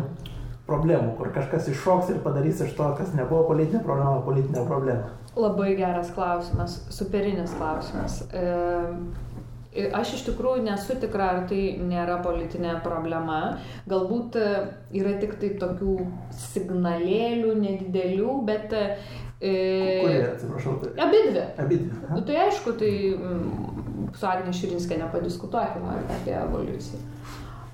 problemų, 0.69 1.15
kur 1.17 1.31
kažkas 1.33 1.71
iššoks 1.71 2.13
ir 2.13 2.21
padarys 2.25 2.61
iš 2.65 2.75
to, 2.77 2.91
kas 2.99 3.15
nebuvo 3.17 3.47
politinė 3.49 3.81
problema, 3.85 4.19
politinė 4.25 4.65
problema. 4.69 5.15
Labai 5.39 5.73
geras 5.79 6.11
klausimas, 6.13 6.77
superinis 6.93 7.55
klausimas. 7.57 8.19
E, 8.33 9.87
aš 9.97 10.15
iš 10.19 10.27
tikrųjų 10.27 10.65
nesu 10.67 10.97
tikra, 11.01 11.31
ar 11.35 11.47
tai 11.49 11.63
nėra 11.81 12.19
politinė 12.25 12.75
problema. 12.85 13.39
Galbūt 13.89 14.37
yra 14.37 15.15
tik 15.21 15.39
tai 15.41 15.55
tokių 15.61 15.95
signalėlių 16.51 17.55
nedidelių, 17.63 18.37
bet 18.49 18.77
E, 19.41 20.01
Kurie, 20.01 20.23
atsiprašau, 20.33 20.73
tai. 20.81 20.89
Abidvi. 21.05 21.43
Abidvi. 21.57 21.91
Nu, 22.11 22.21
tai 22.27 22.35
aišku, 22.43 22.73
tai 22.75 22.91
mm, 23.15 24.09
su 24.19 24.27
Agne 24.27 24.51
Širinskė 24.51 24.97
nepadiskutuokime 24.99 25.95
apie 26.17 26.33
evoliuciją. 26.35 26.99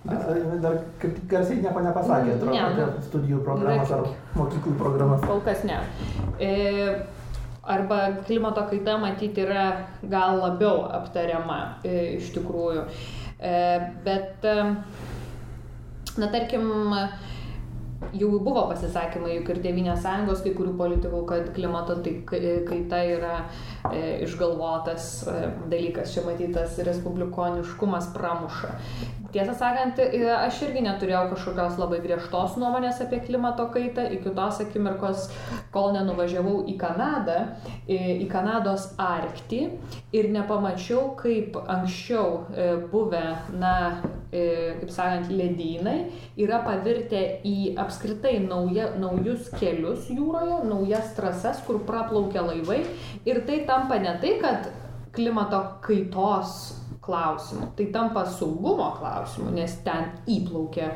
Bet 0.05 0.61
dar 0.61 0.77
kaip 1.01 1.17
garsiai 1.29 1.63
nieko 1.63 1.81
nepasakė, 1.81 2.35
atrodo, 2.35 2.53
ne, 2.53 2.61
apie 2.85 3.05
studijų 3.07 3.41
programas 3.45 3.93
ar 3.95 4.07
mokyklų 4.37 4.75
programas. 4.77 5.25
Kol 5.25 5.41
kas 5.45 5.63
ne. 5.65 5.79
E, 6.37 6.51
arba 7.65 7.99
klimato 8.27 8.67
kaita 8.69 8.99
matyti 9.01 9.41
yra 9.45 9.65
gal 10.05 10.37
labiau 10.43 10.85
aptariama 10.93 11.59
e, 11.81 12.17
iš 12.19 12.29
tikrųjų. 12.37 12.85
E, 13.39 13.55
bet, 14.05 14.45
e, 14.45 14.75
na 16.21 16.29
tarkim, 16.33 16.69
e, 16.93 17.07
jau 18.13 18.29
buvo 18.39 18.65
pasisakymai 18.69 19.37
juk 19.39 19.49
ir 19.53 19.61
Tevinės 19.63 20.03
sąjungos 20.03 20.43
kai 20.45 20.53
kurių 20.57 20.75
politikų, 20.79 21.21
kad 21.29 21.49
klimato 21.55 21.97
tai 22.05 22.15
kaita 22.27 23.01
yra 23.15 23.35
e, 23.91 24.21
išgalvotas 24.25 25.09
e, 25.31 25.35
dalykas, 25.71 26.13
čia 26.13 26.25
matytas 26.27 26.77
respublikoniškumas 26.87 28.11
pramuša. 28.15 28.73
Tiesą 29.35 29.51
sakant, 29.59 29.97
aš 30.31 30.61
irgi 30.63 30.79
neturėjau 30.85 31.25
kažkokios 31.33 31.73
labai 31.75 31.97
griežtos 31.99 32.53
nuomonės 32.55 33.01
apie 33.03 33.17
klimato 33.19 33.65
kaitą 33.73 34.05
iki 34.15 34.31
tos 34.31 34.61
akimirkos, 34.63 35.25
kol 35.73 35.89
nenuvažiavau 35.91 36.61
į 36.71 36.77
Kanadą, 36.79 37.41
į 37.91 38.29
Kanados 38.31 38.85
Arktį 38.95 39.59
ir 40.15 40.29
nepamačiau, 40.31 41.09
kaip 41.19 41.57
anksčiau 41.59 42.45
buvę, 42.93 43.25
na, 43.59 43.73
kaip 44.31 44.87
sakant, 44.95 45.27
ledynai 45.27 45.97
yra 46.39 46.61
pavirtę 46.63 47.25
į 47.43 47.75
apskritai 47.83 48.37
nauja, 48.45 48.93
naujus 49.03 49.51
kelius 49.59 50.07
jūroje, 50.15 50.61
naujas 50.71 51.11
trasas, 51.19 51.59
kur 51.67 51.83
praplaukia 51.83 52.47
laivai. 52.53 52.85
Ir 53.27 53.43
tai 53.43 53.65
tampa 53.67 53.99
ne 53.99 54.15
tai, 54.23 54.37
kad 54.39 54.71
klimato 55.11 55.59
kaitos 55.83 56.84
klausimu, 57.05 57.71
tai 57.77 57.89
tampa 57.93 58.25
saugumo 58.25 58.91
klausimu, 58.99 59.53
nes 59.55 59.77
ten 59.85 60.11
įplaukia 60.31 60.89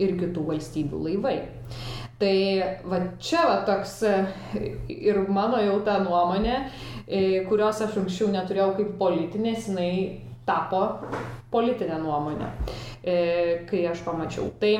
ir 0.00 0.16
kitų 0.20 0.46
valstybių 0.52 1.02
laivai. 1.08 1.36
Tai 2.20 2.36
va 2.84 3.00
čia 3.20 3.46
va 3.48 3.60
toks 3.64 4.00
ir 4.92 5.20
mano 5.32 5.60
jau 5.64 5.78
ta 5.84 5.98
nuomonė, 6.04 6.56
kurios 7.48 7.80
aš 7.80 7.96
anksčiau 8.02 8.28
neturėjau 8.32 8.74
kaip 8.76 8.96
politinės, 9.00 9.70
jinai 9.70 9.92
tapo 10.48 10.82
politinė 11.52 12.00
nuomonė, 12.02 12.50
kai 13.70 13.86
aš 13.88 14.04
pamačiau. 14.04 14.50
Tai 14.60 14.74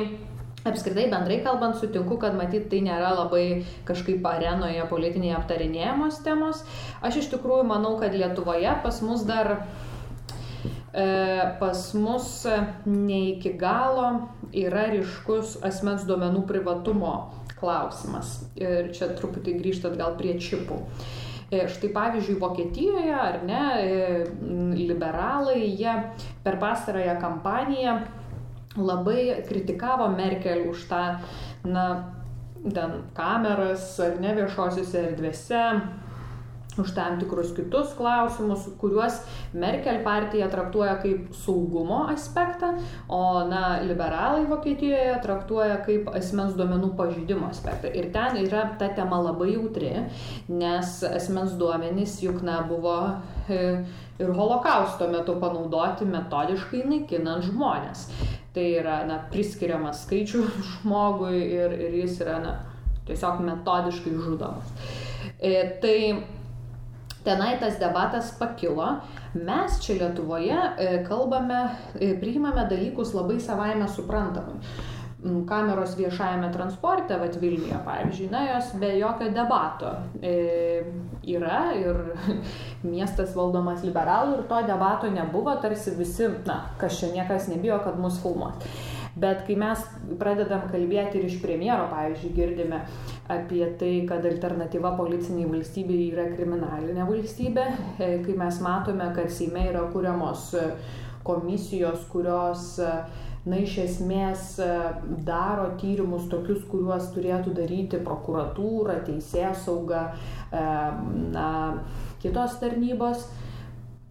Apskritai 0.61 1.07
bendrai 1.09 1.39
kalbant, 1.41 1.73
sutinku, 1.79 2.19
kad 2.21 2.35
matyt 2.37 2.67
tai 2.69 2.83
nėra 2.85 3.15
labai 3.17 3.63
kažkaip 3.87 4.21
arenoje 4.29 4.83
politinėje 4.91 5.33
aptarinėjamos 5.39 6.19
temos. 6.21 6.59
Aš 7.01 7.23
iš 7.23 7.29
tikrųjų 7.31 7.63
manau, 7.65 7.95
kad 7.97 8.13
Lietuvoje 8.13 8.75
pas 8.83 8.99
mus 9.01 9.23
dar, 9.25 9.49
e, 9.55 9.90
pas 10.91 11.81
mus 11.95 12.45
ne 12.85 13.19
iki 13.31 13.53
galo 13.59 14.07
yra 14.51 14.89
ryškus 14.91 15.61
asmens 15.63 16.03
duomenų 16.03 16.43
privatumo 16.49 17.13
klausimas. 17.61 18.41
Ir 18.59 18.91
čia 18.95 19.11
truputį 19.15 19.55
grįžtat 19.61 19.95
gal 19.99 20.17
prie 20.19 20.35
čipų. 20.41 20.81
E, 21.51 21.65
štai 21.67 21.91
pavyzdžiui, 21.91 22.39
Vokietijoje 22.39 23.11
ar 23.11 23.41
ne, 23.43 23.63
e, 23.83 24.25
liberalai, 24.79 25.59
jie 25.67 25.95
per 26.45 26.57
pastarąją 26.61 27.17
kampaniją 27.21 27.97
labai 28.79 29.43
kritikavo 29.49 30.07
Merkel 30.15 30.69
už 30.71 30.85
tą, 30.87 31.01
na, 31.67 31.85
ten 32.63 33.01
kameras 33.17 33.99
ar 33.99 34.15
ne 34.23 34.31
viešosiuose 34.37 35.03
erdvėse, 35.09 35.65
už 36.79 36.91
tam 36.95 37.19
tikrus 37.19 37.51
kitus 37.55 37.91
klausimus, 37.97 38.67
kuriuos 38.79 39.19
Merkel 39.53 39.99
partija 40.03 40.47
traktuoja 40.51 40.95
kaip 41.01 41.33
saugumo 41.35 42.05
aspektą, 42.13 42.73
o 43.11 43.43
na, 43.49 43.81
liberalai 43.83 44.45
Vokietijoje 44.47 45.17
traktuoja 45.23 45.81
kaip 45.85 46.07
asmens 46.15 46.55
duomenų 46.55 46.93
pažydimo 46.95 47.49
aspektą. 47.51 47.91
Ir 47.91 48.11
ten 48.15 48.39
yra 48.45 48.69
ta 48.79 48.91
tema 48.95 49.19
labai 49.19 49.51
jautri, 49.55 49.91
nes 50.47 51.01
asmens 51.07 51.57
duomenys 51.59 52.21
juk 52.23 52.39
na, 52.47 52.61
buvo 52.67 52.97
e, 53.51 53.83
ir 54.21 54.31
holokausto 54.37 55.09
metu 55.11 55.35
panaudoti 55.41 56.07
metodiškai 56.07 56.85
naikinant 56.87 57.49
žmonės 57.49 58.07
tai 58.53 58.67
yra 58.81 59.01
na, 59.07 59.21
priskiriamas 59.31 60.03
skaičių 60.05 60.41
žmogui 60.73 61.39
ir, 61.39 61.71
ir 61.87 61.95
jis 62.01 62.19
yra 62.23 62.37
na, 62.43 62.57
tiesiog 63.07 63.39
metodiškai 63.47 64.13
žudomas. 64.19 64.73
E, 65.39 65.53
tai 65.83 65.97
tenai 67.25 67.57
tas 67.59 67.79
debatas 67.79 68.31
pakilo. 68.39 68.87
Mes 69.33 69.79
čia 69.83 69.99
Lietuvoje 69.99 70.57
e, 70.57 70.89
kalbame, 71.07 71.61
e, 71.99 72.13
priimame 72.19 72.65
dalykus 72.69 73.13
labai 73.15 73.39
savaime 73.39 73.87
suprantamai 73.87 74.59
kameros 75.45 75.93
viešajame 75.97 76.49
transporte, 76.53 77.17
vat 77.17 77.35
Vilniuje, 77.41 77.77
pavyzdžiui, 77.85 78.29
na, 78.31 78.41
jos 78.47 78.71
be 78.81 78.89
jokio 78.97 79.29
debato 79.29 79.91
e, 80.21 80.81
yra 81.29 81.75
ir 81.77 81.99
miestas 82.93 83.35
valdomas 83.37 83.85
liberalų 83.85 84.39
ir 84.39 84.47
to 84.49 84.61
debato 84.65 85.11
nebuvo, 85.13 85.53
tarsi 85.61 85.93
visi, 85.97 86.29
na, 86.47 86.63
kas 86.81 86.97
čia 86.99 87.11
niekas 87.13 87.51
nebijo, 87.51 87.77
kad 87.85 87.99
mus 88.01 88.17
filmuos. 88.23 88.65
Bet 89.21 89.43
kai 89.47 89.57
mes 89.59 89.81
pradedam 90.19 90.67
kalbėti 90.71 91.19
ir 91.19 91.27
iš 91.27 91.39
premjero, 91.43 91.87
pavyzdžiui, 91.91 92.33
girdime 92.37 92.81
apie 93.31 93.63
tai, 93.79 93.93
kad 94.09 94.25
alternatyva 94.25 94.95
policiniai 94.97 95.49
valstybei 95.51 96.07
yra 96.09 96.29
kriminalinė 96.33 97.05
valstybė, 97.09 97.67
e, 98.01 98.13
kai 98.25 98.37
mes 98.39 98.61
matome, 98.63 99.11
kad 99.15 99.29
Seime 99.31 99.67
yra 99.69 99.83
kuriamos 99.93 100.51
komisijos, 101.27 102.07
kurios 102.09 102.79
na, 103.45 103.57
iš 103.57 103.77
esmės 103.85 104.55
e, 104.61 104.69
daro 105.25 105.71
tyrimus 105.81 106.27
tokius, 106.31 106.61
kuriuos 106.69 107.09
turėtų 107.15 107.55
daryti 107.57 108.01
prokuratūra, 108.05 108.99
teisės 109.07 109.63
sauga, 109.65 110.09
e, 110.53 110.65
na, 111.33 111.47
kitos 112.21 112.59
tarnybos, 112.61 113.25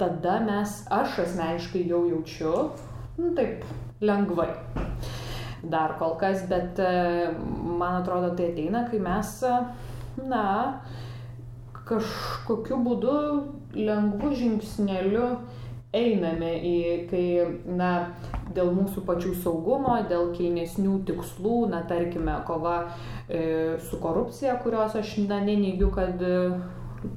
tada 0.01 0.40
mes, 0.46 0.81
aš 0.90 1.20
asmeniškai 1.27 1.85
jau 1.87 2.03
jaučiu, 2.11 2.55
nu, 3.20 3.31
taip, 3.38 3.62
lengvai. 4.00 4.50
Dar 5.62 5.96
kol 6.00 6.16
kas, 6.20 6.46
bet 6.48 6.78
e, 6.80 7.30
man 7.78 8.00
atrodo, 8.00 8.32
tai 8.36 8.50
ateina, 8.52 8.86
kai 8.88 9.00
mes, 9.04 9.32
na, 10.24 10.44
kažkokiu 11.88 12.80
būdu 12.86 13.16
lengvu 13.76 14.32
žingsneliu 14.38 15.26
einame 15.96 16.52
į, 16.62 16.74
kai, 17.10 17.24
na, 17.66 17.90
dėl 18.54 18.70
mūsų 18.76 19.02
pačių 19.06 19.34
saugumo, 19.42 19.96
dėl 20.10 20.30
kilnesnių 20.36 21.00
tikslų, 21.08 21.64
na, 21.72 21.82
tarkime, 21.90 22.36
kova 22.46 22.76
e, 23.28 23.78
su 23.90 23.98
korupcija, 24.02 24.56
kurios 24.64 24.94
aš, 24.98 25.16
na, 25.26 25.42
neneigiu, 25.44 25.90
kad 25.94 26.22
e, 26.22 26.36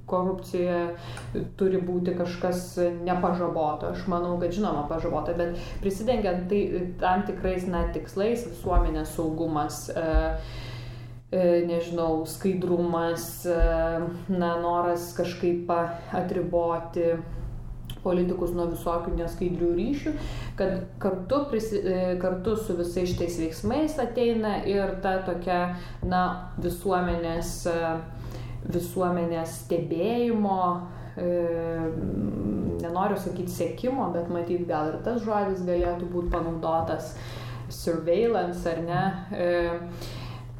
korupcija 0.09 0.79
turi 1.59 1.81
būti 1.83 2.15
kažkas 2.17 2.65
nepažabota. 3.03 3.93
Aš 3.93 4.07
manau, 4.11 4.35
kad 4.41 4.55
žinoma 4.55 4.85
pažabota, 4.89 5.35
bet 5.37 5.57
prisidengiant 5.83 6.47
tai 6.51 6.63
tam 7.01 7.25
tikrais, 7.27 7.67
na, 7.69 7.85
tikslais, 7.95 8.47
visuomenės 8.51 9.15
saugumas. 9.17 9.85
E, 9.89 10.07
e 11.33 11.45
nežinau, 11.67 12.23
skaidrumas, 12.29 13.45
e, 13.49 13.59
na, 14.31 14.55
noras 14.61 15.11
kažkaip 15.17 15.71
atriboti 16.13 17.15
politikus 18.03 18.51
nuo 18.55 18.67
visokių 18.71 19.15
neskaidrių 19.17 19.69
ryšių, 19.77 20.13
kad 20.59 20.73
kartu, 21.01 21.43
prisi, 21.51 21.79
e, 21.79 21.99
kartu 22.21 22.55
su 22.59 22.75
visais 22.77 23.11
šitais 23.13 23.39
veiksmais 23.41 23.97
ateina 24.01 24.57
ir 24.69 24.97
ta 25.03 25.17
tokia, 25.27 25.61
na, 26.03 26.23
visuomenės, 26.63 27.55
e, 27.71 27.77
visuomenės 28.71 29.57
stebėjimo, 29.63 30.59
e, 31.17 31.29
nenoriu 32.83 33.19
sakyti 33.19 33.51
sėkimo, 33.51 34.09
bet 34.15 34.31
matyt 34.33 34.67
gal 34.69 34.91
ir 34.91 34.99
tas 35.05 35.21
žodis 35.25 35.65
galėtų 35.67 36.09
būti 36.13 36.31
panaudotas, 36.33 37.15
surveillance 37.73 38.67
ar 38.69 38.81
ne. 38.85 39.03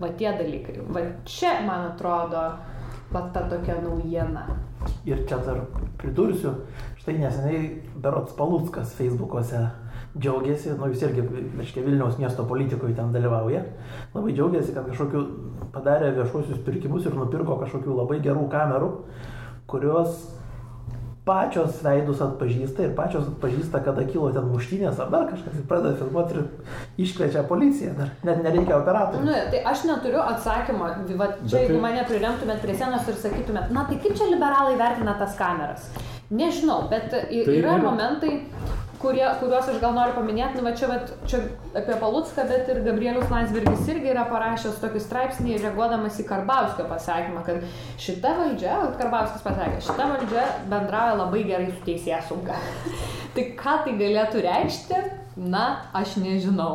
Va 0.01 0.09
tie 0.17 0.31
dalykai. 0.33 0.79
Va 0.89 1.03
čia, 1.29 1.59
man 1.67 1.91
atrodo, 1.91 2.41
va 3.13 3.21
ta 3.33 3.45
tokia 3.51 3.77
naujiena. 3.83 4.47
Ir 5.07 5.21
čia 5.29 5.37
dar 5.45 5.61
pridursiu, 6.01 6.55
štai 6.99 7.19
neseniai 7.21 7.67
Berots 8.01 8.33
Paluckas 8.35 8.95
Facebook'ose 8.97 9.61
džiaugiasi, 10.19 10.75
nu 10.77 10.87
jis 10.91 11.01
irgi, 11.07 11.23
reiškia, 11.57 11.83
Vilniaus 11.87 12.19
miesto 12.21 12.43
politikoje 12.45 12.93
ten 12.95 13.11
dalyvauja, 13.15 13.63
labai 14.13 14.33
džiaugiasi, 14.37 14.73
kad 14.75 14.85
kažkokiu 14.91 15.23
padarė 15.73 16.11
viešuosius 16.19 16.59
pirkimus 16.65 17.05
ir 17.09 17.15
nupirko 17.17 17.57
kažkokių 17.63 17.95
labai 17.97 18.19
gerų 18.21 18.45
kamerų, 18.51 18.91
kurios 19.67 20.29
pačios 21.23 21.77
veidus 21.85 22.19
atpažįsta 22.19 22.83
ir 22.83 22.93
pačios 22.97 23.29
atpažįsta, 23.31 23.79
kada 23.85 24.03
kilo 24.09 24.27
ten 24.35 24.43
muštynės 24.51 24.97
ar 24.99 25.07
dar 25.13 25.29
kažkas 25.29 25.53
ir 25.55 25.63
pradeda 25.69 25.95
filmuoti 26.01 26.35
ir 26.35 26.41
iškviečia 27.05 27.45
policiją, 27.47 27.93
dar 27.95 28.09
net 28.27 28.41
nereikia 28.43 28.75
operatorių. 28.81 29.23
Nu, 29.29 29.37
tai 29.53 29.61
aš 29.71 29.85
neturiu 29.87 30.19
atsakymo, 30.19 30.83
va, 30.83 30.97
čia 31.07 31.15
Bet 31.23 31.53
jeigu 31.55 31.77
tai- 31.77 31.83
mane 31.85 32.03
priremtumėt 32.09 32.59
prie 32.65 32.75
sienos 32.75 33.07
ir 33.07 33.15
sakytumėt, 33.23 33.71
na 33.71 33.85
tai 33.87 33.95
kaip 34.03 34.17
čia 34.19 34.27
liberalai 34.33 34.75
vertina 34.77 35.15
tas 35.17 35.37
kameras? 35.39 35.87
Nežinau, 36.29 36.89
bet 36.91 37.13
y- 37.31 37.45
Tai 37.45 37.55
yra 37.55 37.77
yra- 37.77 37.83
momentai, 37.87 38.41
kurie, 39.03 39.23
kuriuos 39.41 39.67
aš 39.69 39.79
gal 39.83 39.95
noriu 39.97 40.15
paminėti, 40.15 40.57
nu 40.57 40.65
va 40.65 40.73
čia, 40.79 40.87
va, 40.91 40.97
čia 41.29 41.41
apie 41.75 41.97
Palutską, 41.99 42.45
bet 42.49 42.69
ir 42.71 42.81
Gabrielius 42.85 43.31
Landsbergis 43.33 43.89
irgi 43.91 44.11
yra 44.13 44.23
parašęs 44.31 44.79
tokį 44.83 45.01
straipsnį, 45.03 45.57
reaguodamas 45.63 46.19
į 46.23 46.27
Karbauskio 46.29 46.87
pasakymą, 46.89 47.43
kad 47.47 47.65
šita 48.01 48.33
valdžia, 48.39 48.77
Karbauskis 49.01 49.43
pasakė, 49.45 49.81
šita 49.89 50.07
valdžia 50.13 50.47
bendrauja 50.71 51.19
labai 51.19 51.43
gerai 51.49 51.69
su 51.73 51.83
teisės 51.87 52.31
sauga. 52.31 52.57
tai 53.35 53.49
ką 53.59 53.77
tai 53.85 53.97
galėtų 53.99 54.47
reikšti, 54.47 55.03
na, 55.53 55.67
aš 55.97 56.17
nežinau. 56.23 56.73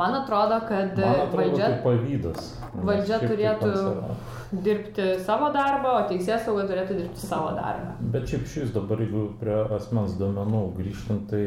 Man 0.00 0.14
atrodo, 0.20 0.60
kad 0.68 0.98
Man 0.98 1.20
atrodo, 1.26 1.36
valdžia 1.42 1.66
tai 1.74 1.80
pavydas. 1.84 2.50
valdžia 2.90 3.18
tai 3.20 3.28
turėtų- 3.28 4.04
dirbti 4.66 5.08
savo 5.26 5.50
darbą, 5.54 5.90
o 5.98 6.06
teisės 6.10 6.44
sauga 6.46 6.64
turėtų 6.70 6.96
dirbti 7.00 7.26
savo 7.26 7.50
darbą. 7.58 7.92
Bet 8.14 8.24
šiaip 8.32 8.46
šis 8.54 8.72
dabar, 8.74 8.98
jeigu 9.04 9.26
prie 9.40 9.58
asmens 9.76 10.16
duomenų 10.18 10.62
grįžtant, 10.78 11.28
tai 11.30 11.44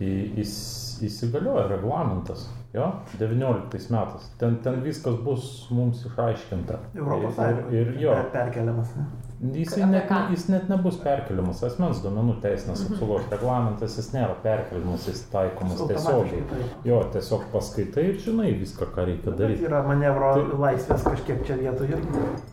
įs- 0.00 1.02
įsigalioja 1.08 1.68
reglamentas. 1.74 2.46
Jo, 2.74 2.92
19 3.18 3.90
metais. 3.90 4.30
Ten, 4.38 4.56
ten 4.62 4.80
viskas 4.84 5.16
bus 5.24 5.66
mums 5.70 6.04
išaiškinta. 6.06 6.78
Europos 6.96 7.32
Ir, 7.32 7.36
Sąjungoje 7.38 7.80
ir 7.80 7.94
jo, 8.02 8.12
per- 8.12 8.30
perkeliamas. 8.34 8.90
ne? 8.96 9.04
Jis, 9.40 9.76
net, 9.76 10.10
jis 10.32 10.48
net 10.50 10.68
nebus 10.68 10.96
perkeliamas. 11.02 11.60
Asmens 11.66 12.00
duomenų 12.02 12.34
teisinės 12.42 12.82
apsaugos 12.88 13.26
reglamentas, 13.30 13.94
jis 14.00 14.08
nėra 14.14 14.34
perkeliamas, 14.42 15.04
jis 15.10 15.20
taikomas 15.32 15.82
tiesiogiai. 15.88 16.42
Taip. 16.50 16.72
Jo, 16.88 16.98
tiesiog 17.14 17.44
paskaitai 17.52 18.04
ir 18.10 18.18
žinai 18.24 18.52
viską, 18.58 18.88
ką 18.94 19.04
reikia 19.10 19.30
Bet 19.30 19.38
daryti. 19.42 19.66
yra 19.68 19.82
manevro 19.86 20.32
Tai- 20.38 20.58
laisvės 20.64 21.06
kažkiek 21.06 21.44
čia 21.46 21.58
vietoje. 21.60 22.00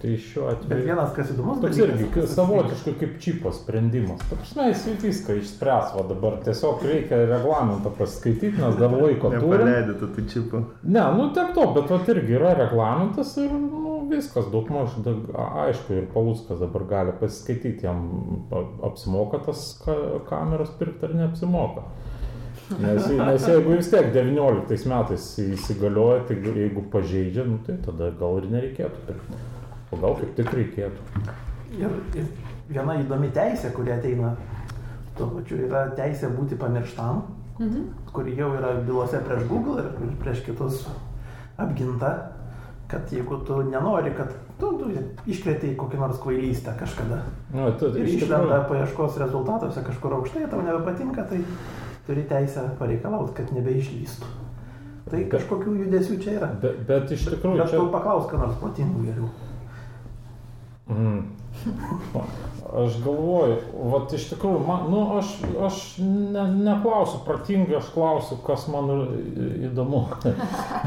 Tai 0.01 0.13
šiuo 0.27 0.45
Bet 0.49 0.59
atveju... 0.65 0.85
vienas, 0.91 1.13
kas 1.17 1.31
įdomus, 1.33 1.61
Toks 1.65 1.81
irgi 1.85 2.27
savotiškai 2.35 2.95
kaip 3.01 3.17
čipo 3.23 3.51
sprendimas. 3.55 4.21
Ta 4.29 4.35
prasme, 4.35 4.67
jis 4.73 4.85
viską 5.03 5.39
išspręs, 5.41 5.95
va 5.97 6.05
dabar 6.09 6.37
tiesiog 6.45 6.83
reikia 6.85 7.23
reglamentą 7.29 7.89
paskaityti, 7.97 8.53
nes 8.61 8.77
dar 8.79 8.93
laiko 8.93 9.31
turim. 9.33 9.49
Nepaleidėte 9.49 10.11
tų 10.15 10.27
čipų. 10.33 10.63
Ne, 10.83 11.05
nu 11.17 11.31
tiek 11.33 11.53
to, 11.57 11.65
bet 11.75 11.89
va 11.89 11.99
irgi 12.13 12.37
yra 12.37 12.53
reglamentas 12.59 13.35
ir 13.41 13.49
nu, 13.55 14.03
viskas 14.11 14.45
daugmaž, 14.53 14.99
da- 15.05 15.15
aišku, 15.65 15.93
ir 15.97 16.05
Paluskas 16.13 16.59
dabar 16.61 16.74
gali 16.83 17.11
pasiskaityti, 17.19 17.85
jam 17.85 18.01
apsimoka 18.83 19.39
tas 19.45 19.81
ka 19.85 19.95
kameras 20.29 20.69
pirkti 20.79 21.05
ar 21.05 21.13
neapsimoka. 21.13 21.83
Nes, 22.81 23.07
nes 23.07 23.47
jeigu 23.47 23.75
vis 23.77 23.89
tiek 23.93 24.07
19 24.13 24.87
metais 24.89 25.25
įsigalioja, 25.39 26.23
tai 26.27 26.37
jeigu 26.41 26.81
pažeidžia, 26.91 27.45
nu, 27.45 27.59
tai 27.65 27.77
tada 27.85 28.09
gal 28.19 28.39
ir 28.41 28.49
nereikėtų 28.49 29.03
pirkti. 29.05 29.41
O 29.93 29.99
gal 30.01 30.17
kaip 30.17 30.35
tik 30.35 30.49
reikėtų. 30.57 31.25
Ir, 31.77 31.93
ir 32.17 32.25
viena 32.69 32.97
įdomi 33.03 33.29
teisė, 33.35 33.69
kuri 33.75 33.93
ateina 33.93 34.33
tuo 35.15 35.27
pačiu, 35.37 35.61
yra 35.67 35.87
teisė 35.95 36.33
būti 36.35 36.57
pamirštam, 36.59 37.23
Mhm. 37.59 37.83
kuri 38.11 38.35
jau 38.35 38.49
yra 38.57 38.73
bylose 38.83 39.21
prieš 39.23 39.45
Google 39.47 39.79
ir 39.79 40.09
prieš 40.19 40.41
kitus 40.43 40.81
apginta, 41.57 42.31
kad 42.87 43.07
jeigu 43.11 43.37
tu 43.47 43.61
nenori, 43.63 44.11
kad 44.17 44.33
tu, 44.59 44.71
tu 44.79 44.91
iškrėtėjai 45.31 45.75
kokį 45.79 45.99
nors 45.99 46.21
kvailystę 46.23 46.75
kažkada 46.79 47.21
Nu, 47.53 47.67
tu, 47.79 47.91
ir 47.95 48.07
iš 48.07 48.23
išlenda 48.23 48.61
paieškos 48.69 49.19
rezultatuose 49.21 49.83
kažkur 49.85 50.17
aukštai, 50.19 50.47
tau 50.51 50.63
nebepatinka, 50.65 51.27
tai 51.29 51.41
turi 52.07 52.25
teisę 52.29 52.67
pareikalauti, 52.79 53.35
kad 53.39 53.53
nebeišlystų. 53.55 54.33
Tai 55.05 55.21
kažkokių 55.29 55.75
judesių 55.83 56.19
čia 56.21 56.37
yra. 56.39 56.49
bet, 56.61 56.79
bet 56.87 57.11
iš 57.13 57.27
tikrųjų 57.29 57.61
Bet 57.61 57.71
čia... 57.71 57.79
tu 57.79 57.89
paklausk, 57.93 58.31
ką 58.31 58.41
nors 58.41 58.57
protingų 58.61 59.05
geriau. 59.05 59.29
Mm. 60.89 61.23
Aš 62.75 62.97
galvoju, 63.05 63.55
vat 63.93 64.13
iš 64.17 64.25
tikrųjų, 64.31 64.59
man, 64.65 64.87
nu, 64.91 65.01
aš, 65.19 65.31
aš 65.67 65.79
ne, 66.01 66.43
neklausiu 66.65 67.21
protingai, 67.25 67.77
aš 67.79 67.91
klausiu, 67.93 68.37
kas 68.45 68.65
man 68.73 68.89
įdomu. 69.69 70.03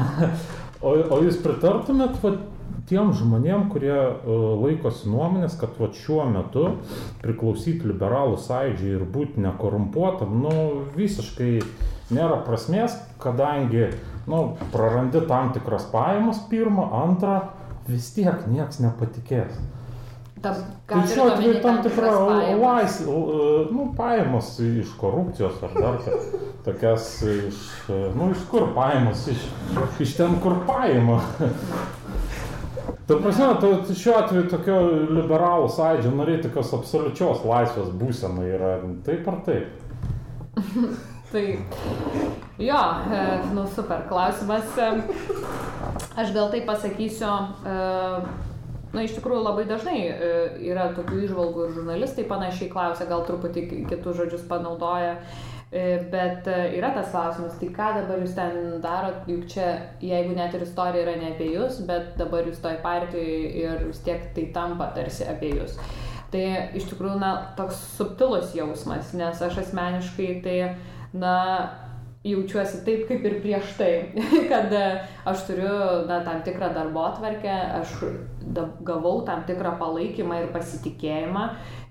o, 0.85 0.93
o 0.93 1.21
jūs 1.23 1.39
pritartumėt 1.43 2.19
vat, 2.23 2.43
tiem 2.89 3.11
žmonėm, 3.15 3.67
kurie 3.71 3.93
uh, 3.93 4.33
laikosi 4.63 5.09
nuomonės, 5.11 5.55
kad 5.61 5.77
vat, 5.79 5.95
šiuo 5.97 6.25
metu 6.33 6.65
priklausyti 7.23 7.87
liberalų 7.89 8.37
sąjūdžiui 8.43 8.95
ir 8.97 9.05
būti 9.15 9.45
nekorumpuotam, 9.45 10.35
nu, 10.43 10.53
visiškai 10.97 11.51
nėra 12.15 12.41
prasmės, 12.47 12.97
kadangi, 13.21 13.91
nu, 14.29 14.43
prarandi 14.73 15.21
tam 15.29 15.53
tikras 15.55 15.85
pajamas 15.93 16.41
pirmą, 16.49 16.89
antrą, 17.05 17.39
vis 17.89 18.11
tiek 18.17 18.47
niekas 18.49 18.81
nepatikės. 18.83 19.59
Tam, 20.39 20.55
Tai 20.87 21.01
šiuo 21.03 21.25
atveju 21.33 21.57
tam 21.59 21.81
tikra 21.83 22.11
laisvė. 22.15 22.53
laisvė, 22.61 23.15
nu, 23.75 23.89
pajamas 23.97 24.53
iš 24.63 24.93
korupcijos 25.01 25.57
ar 25.67 25.73
dar 25.75 25.97
ką- 26.05 26.19
tokias 26.69 27.09
iš, 27.27 27.59
nu, 28.15 28.29
iš 28.31 28.45
kur 28.47 28.69
pajamas, 28.75 29.25
iš, 29.33 29.43
iš 30.05 30.15
ten, 30.15 30.37
kur 30.39 30.61
paima. 30.69 31.19
Ta 33.09 33.15
prasme, 33.17 33.45
tu, 33.57 33.93
šiuo 33.97 34.17
atveju 34.19 34.49
tokio 34.51 34.75
liberalų 35.17 35.69
sąjūdžio 35.73 36.11
nariai 36.13 36.43
tokios 36.43 36.69
absoliučios 36.77 37.39
laisvės 37.41 37.87
būsena 37.97 38.43
yra 38.45 38.75
taip 39.07 39.25
ar 39.31 39.39
taip. 39.47 40.59
Tai 41.31 41.43
jo, 42.57 42.77
e, 43.13 43.23
nu 43.53 43.65
super 43.73 44.05
klausimas. 44.09 44.77
E, 44.77 44.91
Aš 46.19 46.33
gal 46.35 46.49
tai 46.53 46.61
pasakysiu, 46.67 47.29
e, 47.65 47.75
na 48.93 49.03
iš 49.05 49.13
tikrųjų 49.17 49.41
labai 49.45 49.65
dažnai 49.69 49.97
yra 50.69 50.89
tokių 50.97 51.19
išvalgų 51.27 51.67
ir 51.67 51.75
žurnalistai 51.77 52.25
panašiai 52.29 52.69
klausia, 52.73 53.05
gal 53.09 53.21
truputį 53.27 53.65
ki- 53.69 53.83
kitus 53.91 54.17
žodžius 54.21 54.45
panaudoja. 54.49 55.15
E, 55.17 55.58
Bet 55.69 56.47
e, 56.49 56.57
yra 56.79 56.89
tas 56.95 57.11
klausimas, 57.13 57.57
tai 57.61 57.67
ką 57.69 57.89
dabar 57.99 58.23
jūs 58.23 58.31
ten 58.33 58.55
darot, 58.81 59.27
juk 59.29 59.43
čia, 59.51 59.67
jeigu 60.01 60.33
net 60.33 60.55
ir 60.57 60.63
istorija 60.65 61.03
yra 61.03 61.13
ne 61.19 61.27
apie 61.35 61.51
jūs, 61.51 61.83
bet 61.85 62.15
dabar 62.17 62.47
jūs 62.49 62.57
toj 62.63 62.79
partijoje 62.81 63.51
ir 63.61 63.83
vis 63.85 63.99
tiek 64.05 64.31
tai 64.33 64.47
tampa 64.55 64.87
tarsi 64.95 65.27
apie 65.29 65.51
jūs. 65.59 65.77
Tai 66.33 66.41
iš 66.77 66.87
tikrųjų, 66.89 67.19
na, 67.21 67.29
toks 67.57 67.77
subtilus 67.99 68.55
jausmas, 68.57 69.13
nes 69.17 69.45
aš 69.45 69.61
asmeniškai 69.61 70.31
tai, 70.45 70.57
na, 71.13 71.35
jaučiuosi 72.23 72.81
taip 72.83 73.05
kaip 73.07 73.23
ir 73.25 73.37
prieš 73.43 73.71
tai, 73.79 73.91
kad 74.51 74.73
e, 74.75 74.83
aš 75.29 75.45
turiu 75.47 75.71
na, 76.09 76.19
tam 76.25 76.41
tikrą 76.43 76.73
darbo 76.75 77.05
atvarkę, 77.07 77.53
aš 77.79 77.93
gavau 78.83 79.21
tam 79.27 79.45
tikrą 79.47 79.77
palaikymą 79.79 80.41
ir 80.43 80.49
pasitikėjimą 80.51 81.45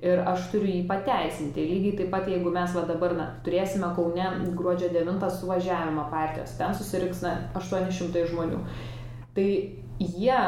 ir 0.05 0.23
aš 0.29 0.51
turiu 0.53 0.69
jį 0.75 0.85
pateisinti. 0.91 1.65
Lygiai 1.73 1.97
taip 2.03 2.13
pat, 2.13 2.29
jeigu 2.29 2.53
mes 2.53 2.77
va 2.77 2.85
dabar 2.89 3.17
na, 3.17 3.29
turėsime 3.47 3.89
Kaune 3.97 4.29
gruodžio 4.59 4.93
9 4.93 5.29
suvažiavimą 5.41 6.09
partijos, 6.13 6.57
ten 6.61 6.77
susirinks 6.77 7.25
na, 7.25 7.35
800 7.57 8.29
žmonių. 8.29 8.61
Tai 9.39 9.49
jie 9.99 10.41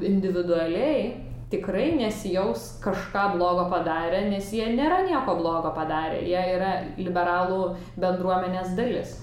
individualiai 0.00 1.29
tikrai 1.50 1.94
nesijaus 1.98 2.76
kažką 2.84 3.32
blogo 3.36 3.66
padarę, 3.70 4.22
nes 4.30 4.52
jie 4.54 4.68
nėra 4.76 5.02
nieko 5.06 5.34
blogo 5.40 5.72
padarę, 5.74 6.22
jie 6.22 6.42
yra 6.54 6.76
liberalų 6.98 7.64
bendruomenės 7.98 8.76
dalis. 8.78 9.16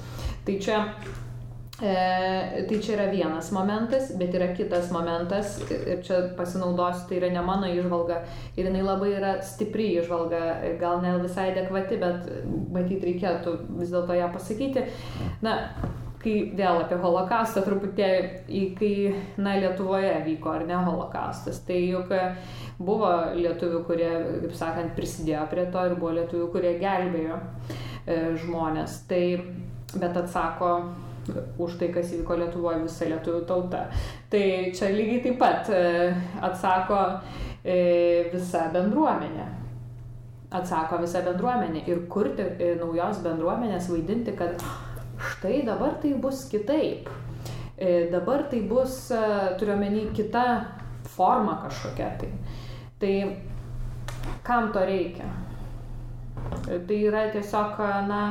Tai 0.48 0.56
čia, 0.63 0.80
e, 1.80 2.66
tai 2.68 2.80
čia 2.84 2.98
yra 2.98 3.06
vienas 3.12 3.52
momentas, 3.56 4.12
bet 4.20 4.36
yra 4.36 4.50
kitas 4.56 4.92
momentas 4.92 5.58
ir 5.72 6.04
čia 6.04 6.20
pasinaudosiu, 6.38 7.08
tai 7.08 7.22
yra 7.22 7.32
ne 7.32 7.44
mano 7.48 7.70
išvalga 7.72 8.22
ir 8.58 8.68
jinai 8.68 8.84
labai 8.84 9.13
yra 9.22 9.38
stipri 9.44 9.94
išvalga, 10.02 10.42
gal 10.82 11.00
ne 11.04 11.16
visai 11.24 11.54
adekvati, 11.54 12.00
bet 12.04 12.28
matyt 12.76 13.08
reikėtų 13.08 13.56
vis 13.80 13.96
dėlto 13.96 14.20
ją 14.20 14.28
pasakyti. 14.36 14.84
Na, 15.44 15.60
kai 16.28 16.52
vėl 16.58 16.82
apie 16.84 16.98
holokaustą 17.00 17.63
truputėlį, 17.63 18.62
kai, 18.78 18.94
na, 19.40 19.56
Lietuvoje 19.62 20.13
vyko 20.26 20.54
ar 20.58 20.66
ne 20.68 20.78
holokaustas, 20.88 21.62
tai 21.68 21.80
juk 21.88 22.12
buvo 22.78 23.10
lietuvių, 23.38 23.82
kurie, 23.88 24.12
kaip 24.44 24.56
sakant, 24.58 24.94
prisidėjo 24.98 25.48
prie 25.52 25.66
to 25.74 25.86
ir 25.88 25.98
buvo 25.98 26.13
lietuvių, 26.20 26.48
kurie 26.54 26.76
gelbėjo 26.82 27.40
e, 27.40 28.20
žmonės. 28.44 29.02
Tai, 29.10 29.24
bet 29.98 30.18
atsako 30.20 30.72
už 31.60 31.78
tai, 31.80 31.90
kas 31.96 32.13
įvyko 32.16 32.38
Lietuvoje 32.40 32.84
visa 32.86 33.08
lietuvių 33.10 33.44
tauta. 33.50 33.86
Tai 34.32 34.44
čia 34.76 34.92
lygiai 34.94 35.24
taip 35.26 35.40
pat 35.42 35.72
e, 35.74 35.82
atsako 36.46 37.00
e, 37.63 37.80
visa 38.32 38.68
bendruomenė. 38.74 39.48
Atsako 40.58 41.02
visa 41.02 41.24
bendruomenė 41.26 41.84
ir 41.90 42.06
kurti 42.12 42.46
e, 42.46 42.76
naujos 42.80 43.20
bendruomenės, 43.26 43.90
vaidinti, 43.92 44.38
kad 44.40 44.62
štai 45.18 45.62
dabar 45.68 45.98
tai 46.02 46.14
bus 46.14 46.46
kitaip. 46.52 47.10
Dabar 48.12 48.48
tai 48.50 48.64
bus, 48.66 49.08
turiuomenį, 49.60 50.08
kita 50.18 50.46
forma 51.14 51.60
kažkokia. 51.66 52.14
Tai, 52.22 52.32
tai 53.02 53.14
kam 54.48 54.72
to 54.74 54.86
reikia? 54.86 55.30
Tai 56.88 56.98
yra 56.98 57.28
tiesiog, 57.34 57.78
na, 58.10 58.22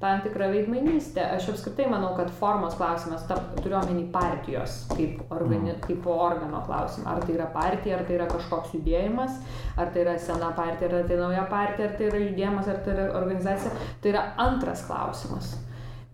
tam 0.00 0.20
tikrą 0.22 0.48
veidmainystę. 0.52 1.22
Aš 1.36 1.48
apskritai 1.52 1.88
manau, 1.90 2.12
kad 2.16 2.30
formos 2.30 2.76
klausimas, 2.78 3.24
turiu 3.58 3.78
omeny 3.80 4.04
partijos 4.14 4.84
kaip, 4.92 5.24
organi, 5.34 5.72
mm. 5.72 5.80
kaip 5.86 6.06
organo 6.06 6.62
klausimą. 6.66 7.14
Ar 7.14 7.24
tai 7.26 7.34
yra 7.34 7.48
partija, 7.54 7.98
ar 7.98 8.04
tai 8.06 8.18
yra 8.18 8.28
kažkoks 8.30 8.76
judėjimas, 8.76 9.40
ar 9.76 9.90
tai 9.94 10.04
yra 10.06 10.14
sena 10.22 10.52
partija, 10.56 10.90
ar 11.00 11.08
tai 11.08 11.18
nauja 11.18 11.46
partija, 11.50 11.90
ar 11.90 11.96
tai 11.98 12.10
yra 12.12 12.22
judėjimas, 12.28 12.70
ar 12.70 12.82
tai 12.84 12.94
yra 12.94 13.08
organizacija. 13.18 13.88
Tai 14.02 14.14
yra 14.14 14.26
antras 14.46 14.86
klausimas. 14.86 15.56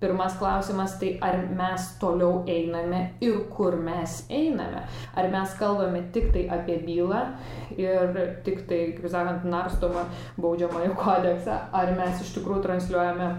Pirmas 0.01 0.35
klausimas 0.37 0.99
tai 1.01 1.15
ar 1.23 1.39
mes 1.57 1.87
toliau 2.01 2.43
einame 2.51 3.15
ir 3.25 3.39
kur 3.55 3.77
mes 3.81 4.25
einame. 4.29 4.83
Ar 5.17 5.29
mes 5.33 5.55
kalbame 5.59 6.03
tik 6.13 6.33
tai 6.35 6.45
apie 6.59 6.81
bylą 6.85 7.23
ir 7.79 8.19
tik 8.45 8.67
tai, 8.69 8.81
kaip 8.99 9.09
sakant, 9.11 9.47
narstomą 9.49 10.05
baudžiamąjį 10.37 10.93
kodeksą, 10.99 11.59
ar 11.73 11.95
mes 11.97 12.21
iš 12.21 12.35
tikrųjų 12.37 12.67
transliuojame 12.67 13.31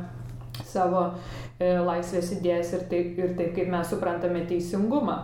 savo 0.63 1.03
e, 1.59 1.75
laisvės 1.83 2.31
idėjas 2.37 2.73
ir 2.77 2.85
taip, 2.91 3.17
ir 3.19 3.35
taip, 3.37 3.53
kaip 3.57 3.69
mes 3.71 3.91
suprantame 3.91 4.45
teisingumą. 4.49 5.19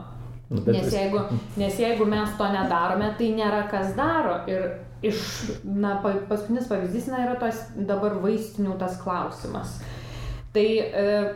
Nu, 0.51 0.61
nes 0.67 0.91
jeigu, 0.91 1.23
nes 1.55 1.77
jeigu 1.79 2.05
mes 2.11 2.33
to 2.37 2.47
nedarome, 2.51 3.13
tai 3.17 3.29
nėra 3.37 3.63
kas 3.71 3.93
daro. 3.95 4.41
Ir 4.51 4.67
iš, 5.05 5.21
na, 5.63 5.95
paskutinis 6.03 6.67
pavyzdys, 6.67 7.07
na, 7.11 7.23
yra 7.23 7.37
tos 7.39 7.63
dabar 7.75 8.17
vaistinių 8.19 8.75
tas 8.81 8.99
klausimas. 9.01 9.79
Tai 10.53 10.77
e, 10.77 11.33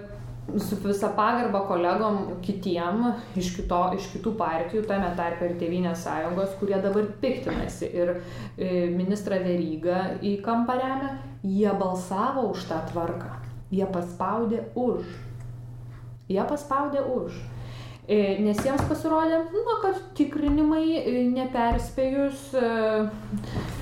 su 0.60 0.75
visa 0.75 1.10
pagarba 1.15 1.62
kolegom 1.67 2.17
kitiem 2.43 3.06
iš, 3.39 3.54
kito, 3.56 3.80
iš 3.95 4.10
kitų 4.12 4.36
partijų, 4.39 4.84
tame 4.89 5.08
tarpe 5.15 5.47
ir 5.47 5.56
Tevinės 5.62 6.04
sąjungos, 6.04 6.58
kurie 6.60 6.75
dabar 6.84 7.08
piktinasi 7.21 7.89
ir 7.95 8.12
e, 8.17 8.89
ministrą 8.91 9.39
Verygą 9.45 10.01
į 10.19 10.36
kampą 10.45 10.75
remia, 10.82 11.15
jie 11.47 11.71
balsavo 11.80 12.49
už 12.51 12.67
tą 12.67 12.82
tvarką. 12.91 13.32
Jie 13.71 13.88
paspaudė 13.95 14.65
už. 14.75 15.08
Jie 16.30 16.43
paspaudė 16.51 17.08
už. 17.15 17.39
E, 18.06 18.36
nes 18.43 18.60
jiems 18.62 18.84
pasirodė, 18.86 19.45
nu, 19.56 19.80
kad 19.82 19.97
tikrinimai 20.19 20.99
neperspėjus, 21.32 22.51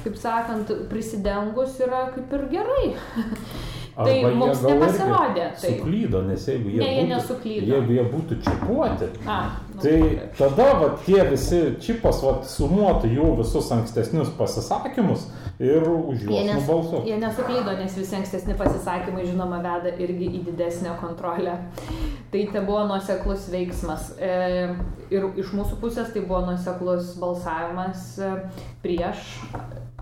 kaip 0.06 0.16
sakant, 0.22 0.72
prisidengus 0.94 1.82
yra 1.84 2.06
kaip 2.14 2.38
ir 2.38 2.52
gerai. 2.54 2.92
tai 3.96 4.16
mums 4.34 4.64
nepasirodė. 4.66 5.46
Tai. 5.60 5.70
Suklydo, 5.70 6.22
nes 6.28 6.48
jeigu 6.50 6.72
jie, 6.74 6.80
ne, 6.82 6.88
jie 6.90 7.04
būtų, 7.04 7.12
nesuklydo. 7.12 7.68
jeigu 7.74 7.98
jie 7.98 8.06
būtų 8.14 8.38
čipuoti, 8.48 9.10
A, 9.30 9.38
nu, 9.74 9.80
tai 9.84 9.98
tada 10.40 10.68
va, 10.80 10.90
tie 11.06 11.20
visi 11.30 11.62
čipas 11.84 12.24
va, 12.26 12.34
sumuotų 12.50 13.12
jų 13.14 13.30
visus 13.44 13.70
ankstesnius 13.76 14.34
pasisakymus 14.40 15.28
ir 15.62 15.86
už 15.86 16.26
juos 16.26 16.48
nes, 16.50 16.58
nubalsuoti. 16.58 17.12
Jie 17.12 17.20
nesuklydo, 17.22 17.78
nes 17.78 17.98
visi 18.00 18.18
ankstesni 18.18 18.58
pasisakymai, 18.60 19.28
žinoma, 19.30 19.62
veda 19.64 19.94
irgi 20.02 20.32
į 20.40 20.44
didesnę 20.50 20.98
kontrolę. 21.02 21.60
Tai 22.34 22.44
tai 22.54 22.66
buvo 22.66 22.84
nuoseklus 22.90 23.48
veiksmas. 23.54 24.14
E, 24.18 24.74
ir 25.14 25.30
iš 25.38 25.54
mūsų 25.54 25.78
pusės 25.84 26.14
tai 26.16 26.26
buvo 26.26 26.42
nuoseklus 26.50 27.14
balsavimas 27.22 28.14
e, 28.18 28.36
prieš 28.82 29.36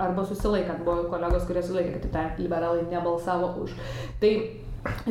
arba 0.01 0.25
susilaikant. 0.25 0.83
Buvo 0.85 1.07
kolegos, 1.11 1.45
kurie 1.49 1.63
sulaikė, 1.65 1.99
kad 1.99 2.11
tai 2.15 2.25
liberalai 2.41 2.85
nebalsavo 2.89 3.53
už. 3.63 3.75
Tai 4.21 4.31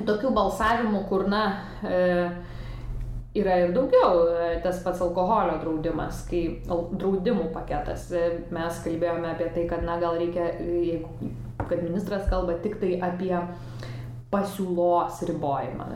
tokių 0.06 0.32
balsavimų, 0.36 1.04
kur, 1.10 1.26
na, 1.30 1.42
e, 1.86 2.00
yra 3.40 3.58
ir 3.64 3.74
daugiau. 3.76 4.24
E, 4.34 4.52
tas 4.64 4.82
pats 4.84 5.02
alkoholio 5.06 5.58
draudimas, 5.62 6.24
kai 6.30 6.42
draudimų 6.68 7.50
paketas. 7.54 8.10
E, 8.12 8.26
mes 8.54 8.82
kalbėjome 8.84 9.30
apie 9.32 9.50
tai, 9.54 9.66
kad, 9.70 9.86
na, 9.86 9.98
gal 10.02 10.18
reikia, 10.20 10.50
kad 11.60 11.84
ministras 11.84 12.26
kalba 12.30 12.58
tik 12.64 12.80
tai 12.82 12.96
apie 13.10 13.34
pasiūlos 14.30 15.24
ribojimą. 15.26 15.88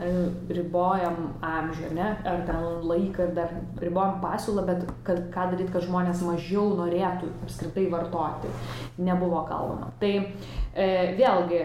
Ribojam 0.51 1.19
amžių, 1.45 1.91
ne? 1.95 2.09
Ar 2.27 2.41
ten 2.47 2.65
laiką, 2.83 3.29
dar 3.37 3.53
ribojam 3.79 4.19
pasiūlą, 4.23 4.65
bet 4.67 4.83
kad, 5.07 5.21
ką 5.31 5.47
daryti, 5.53 5.71
kad 5.71 5.85
žmonės 5.87 6.23
mažiau 6.27 6.73
norėtų 6.75 7.31
apskritai 7.45 7.87
vartoti. 7.93 8.51
Nebuvo 8.99 9.45
kalbama. 9.47 9.93
Tai 10.01 10.11
e, 10.19 10.89
vėlgi, 11.15 11.61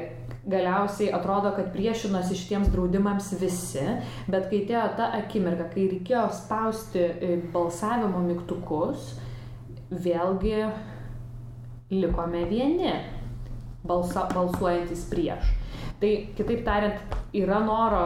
galiausiai 0.50 1.10
atrodo, 1.16 1.50
kad 1.56 1.72
priešinosi 1.74 2.38
šitiems 2.38 2.70
draudimams 2.70 3.32
visi, 3.40 3.82
bet 4.30 4.46
kai 4.52 4.62
atėjo 4.62 4.86
ta 5.00 5.10
akimirka, 5.18 5.66
kai 5.74 5.88
reikėjo 5.96 6.28
spausti 6.38 7.02
e, 7.02 7.32
balsavimo 7.50 8.22
mygtukus, 8.28 9.16
vėlgi 9.90 10.68
likome 11.90 12.44
vieni 12.46 12.94
balsa, 13.82 14.28
balsuojantis 14.30 15.08
prieš. 15.10 15.56
Tai 16.00 16.10
kitaip 16.32 16.62
tariant, 16.64 17.16
yra 17.36 17.58
noro 17.60 18.04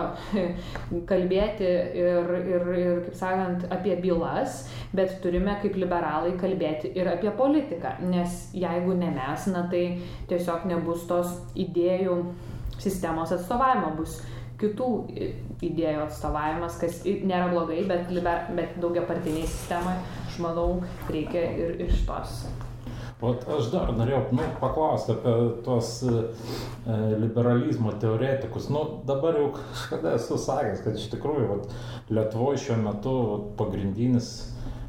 kalbėti 1.11 1.69
ir, 2.01 2.33
ir, 2.41 2.65
ir, 2.75 2.97
kaip 3.05 3.15
sakant, 3.21 3.69
apie 3.71 3.95
bylas, 4.03 4.65
bet 4.99 5.21
turime 5.23 5.55
kaip 5.63 5.79
liberalai 5.79 6.33
kalbėti 6.41 6.91
ir 6.99 7.13
apie 7.13 7.31
politiką, 7.39 7.95
nes 8.11 8.49
jeigu 8.51 8.99
ne 8.99 9.13
mes, 9.15 9.47
na 9.55 9.63
tai 9.71 9.85
tiesiog 10.27 10.67
nebus 10.73 11.07
tos 11.07 11.39
idėjų 11.55 12.19
sistemos 12.83 13.31
atstovavimo, 13.39 13.95
bus 14.01 14.19
kitų 14.59 14.91
idėjų 15.63 16.05
atstovavimas, 16.09 16.83
kas 16.83 17.01
nėra 17.07 17.47
blogai, 17.55 17.85
bet, 17.87 18.11
liber, 18.11 18.49
bet 18.59 18.75
daugia 18.83 19.07
partiniai 19.07 19.47
sistemai, 19.47 20.01
aš 20.27 20.43
manau, 20.43 20.69
reikia 21.15 21.47
ir 21.63 21.85
iš 21.87 22.03
tos 22.11 22.43
Vat 23.25 23.45
aš 23.57 23.71
dar 23.73 23.93
norėjau 23.97 24.23
nu, 24.37 24.47
paklausti 24.61 25.15
apie 25.15 25.35
tuos 25.65 25.91
e, 26.05 26.15
liberalizmo 27.21 27.95
teoretikus. 28.01 28.71
Nu, 28.73 28.85
dabar 29.09 29.39
jau 29.41 29.51
kažkada 29.57 30.17
esu 30.19 30.39
sakęs, 30.41 30.83
kad 30.85 30.99
iš 31.01 31.11
tikrųjų 31.15 31.47
vat, 31.53 31.79
Lietuvoje 32.13 32.61
šiuo 32.67 32.81
metu 32.83 33.15
vat, 33.31 33.47
pagrindinis 33.61 34.33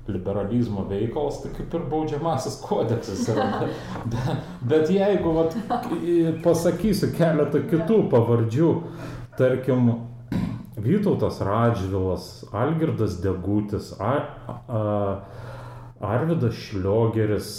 liberalizmo 0.08 0.84
veikalas, 0.90 1.40
tai 1.42 1.50
kaip 1.56 1.74
ir 1.74 1.86
baudžiamasis 1.90 2.60
kodeksas 2.62 3.24
yra. 3.34 3.48
Bet, 4.14 4.28
bet 4.62 4.92
jeigu 4.94 5.32
vat, 5.34 5.56
pasakysiu 6.46 7.10
keletą 7.18 7.64
kitų 7.72 8.04
pavardžių, 8.12 8.74
tarkim, 9.40 9.96
Vytautas 10.76 11.40
Radžvilas, 11.42 12.46
Algirdas 12.54 13.16
Degutis, 13.24 13.94
Ar, 14.00 14.28
a, 14.68 14.82
Arvidas 16.04 16.54
Šliogeris, 16.54 17.50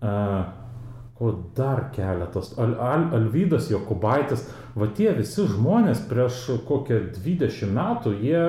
o 0.00 1.32
dar 1.56 1.88
keletas, 1.94 2.52
Al, 2.58 2.76
Al, 2.80 3.08
Alvydas 3.18 3.70
Jokubaitis, 3.72 4.44
va 4.78 4.86
tie 4.94 5.10
visi 5.16 5.46
žmonės 5.50 6.04
prieš 6.06 6.44
kokią 6.68 7.00
20 7.16 7.72
metų, 7.74 8.12
jie 8.22 8.42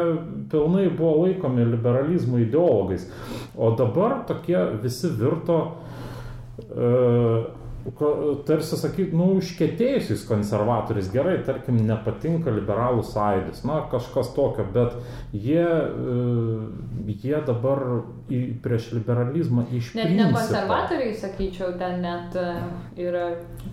pilnai 0.51 0.85
buvo 0.93 1.25
laikomi 1.25 1.65
liberalizmo 1.65 2.37
ideologais, 2.43 3.07
o 3.57 3.71
dabar 3.79 4.19
tokie 4.29 4.59
visi 4.83 5.09
virto 5.17 5.57
uh, 5.65 7.49
tarsi 8.45 8.77
sakyt, 8.77 9.13
nu, 9.15 9.29
užkėtėjusiais 9.39 10.25
konservatoriais, 10.27 11.07
gerai, 11.13 11.37
tarkim, 11.47 11.79
nepatinka 11.87 12.51
liberalų 12.51 13.05
sąjūdis, 13.07 13.63
na, 13.67 13.79
kažkas 13.91 14.33
tokio, 14.35 14.65
bet 14.73 14.97
jie, 15.33 15.63
e, 15.63 17.13
jie 17.23 17.39
dabar 17.47 17.83
į, 18.29 18.41
prieš 18.63 18.91
liberalizmą 18.97 19.65
iš 19.75 19.93
Net 19.97 20.11
ne 20.17 20.27
konservatoriai, 20.33 21.15
sakyčiau, 21.17 21.71
ten 21.79 22.01
net 22.03 22.35
e, 22.39 22.47
yra 22.99 23.25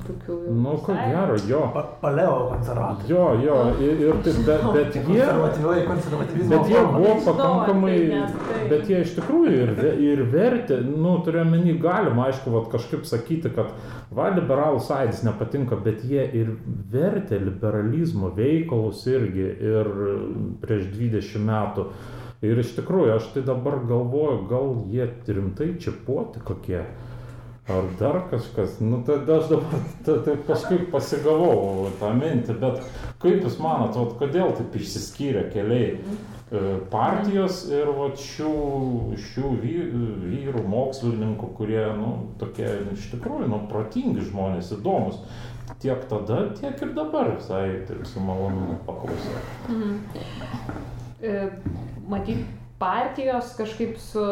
tokių... 0.07 0.39
Nu, 0.55 0.77
ko 0.87 0.95
gero, 0.97 1.37
jo. 1.51 1.65
Pa, 1.75 1.85
paleo 2.03 2.39
konservatoriai. 2.55 3.11
Jo, 3.11 3.27
jo, 3.43 3.59
ir, 3.83 4.05
ir 4.07 4.23
taip, 4.27 4.41
bet, 4.47 4.67
bet 4.79 5.01
jie... 5.03 5.29
Bet 6.47 6.73
jie 6.73 6.87
buvo 6.95 7.19
pakankamai... 7.27 7.99
Bet 8.71 8.89
jie 8.91 9.03
iš 9.03 9.17
tikrųjų 9.19 9.59
ir, 9.67 9.77
ir 10.07 10.25
vertė, 10.31 10.81
nu, 10.87 11.19
turiu 11.27 11.45
menį, 11.47 11.77
galima, 11.83 12.31
aišku, 12.31 12.55
vat, 12.55 12.71
kažkaip 12.73 13.07
sakyti, 13.09 13.53
kad 13.55 13.75
Va, 14.17 14.29
liberalų 14.35 14.81
sąjūdis 14.87 15.25
nepatinka, 15.27 15.79
bet 15.83 16.05
jie 16.07 16.23
ir 16.41 16.53
vertė 16.93 17.41
liberalizmo 17.43 18.31
veikalus 18.37 19.03
irgi 19.11 19.49
ir 19.73 19.91
prieš 20.63 20.87
20 20.95 21.43
metų. 21.49 21.89
Ir 22.45 22.61
iš 22.61 22.75
tikrųjų, 22.77 23.17
aš 23.17 23.29
tai 23.35 23.43
dabar 23.47 23.81
galvoju, 23.89 24.41
gal 24.51 24.73
jie 24.93 25.09
rimtai 25.27 25.75
čiapuoti 25.81 26.45
kokie. 26.45 26.85
ar 27.69 27.83
dar 27.99 28.21
kažkas. 28.31 28.77
Nu, 28.81 29.03
tai 29.07 29.15
aš 29.15 29.49
dabar 29.51 29.81
tai, 30.07 30.19
tai 30.25 30.37
kažkaip 30.47 30.91
pasigavau 30.93 31.89
tą 31.99 32.13
mintį, 32.15 32.55
bet 32.63 32.79
kaip 33.23 33.43
Jūs 33.43 33.59
manote, 33.59 34.05
kodėl 34.21 34.55
taip 34.55 34.77
išsiskyrė 34.79 35.49
keliai 35.51 35.97
e, 35.97 36.19
partijos 36.93 37.65
ir 37.75 37.89
va, 37.91 38.13
šių, 38.15 38.51
šių 39.19 39.49
vyrų, 39.63 40.63
mokslininkų, 40.71 41.49
kurie, 41.59 41.83
nu, 41.99 42.13
tokie 42.39 42.69
iš 42.95 43.09
tikrųjų, 43.17 43.49
nu, 43.51 43.65
protingi 43.71 44.29
žmonės, 44.29 44.71
įdomus. 44.79 45.19
Tiek 45.83 46.05
tada, 46.07 46.45
tiek 46.55 46.79
ir 46.83 46.93
dabar 46.95 47.33
visai 47.35 47.83
taip 47.89 48.07
su 48.07 48.23
malonumu 48.23 48.79
paklausau. 48.87 49.43
Mhm. 49.73 49.97
E, 51.27 51.35
matyt, 52.07 52.45
partijos 52.79 53.51
kažkaip 53.59 53.99
su, 53.99 54.23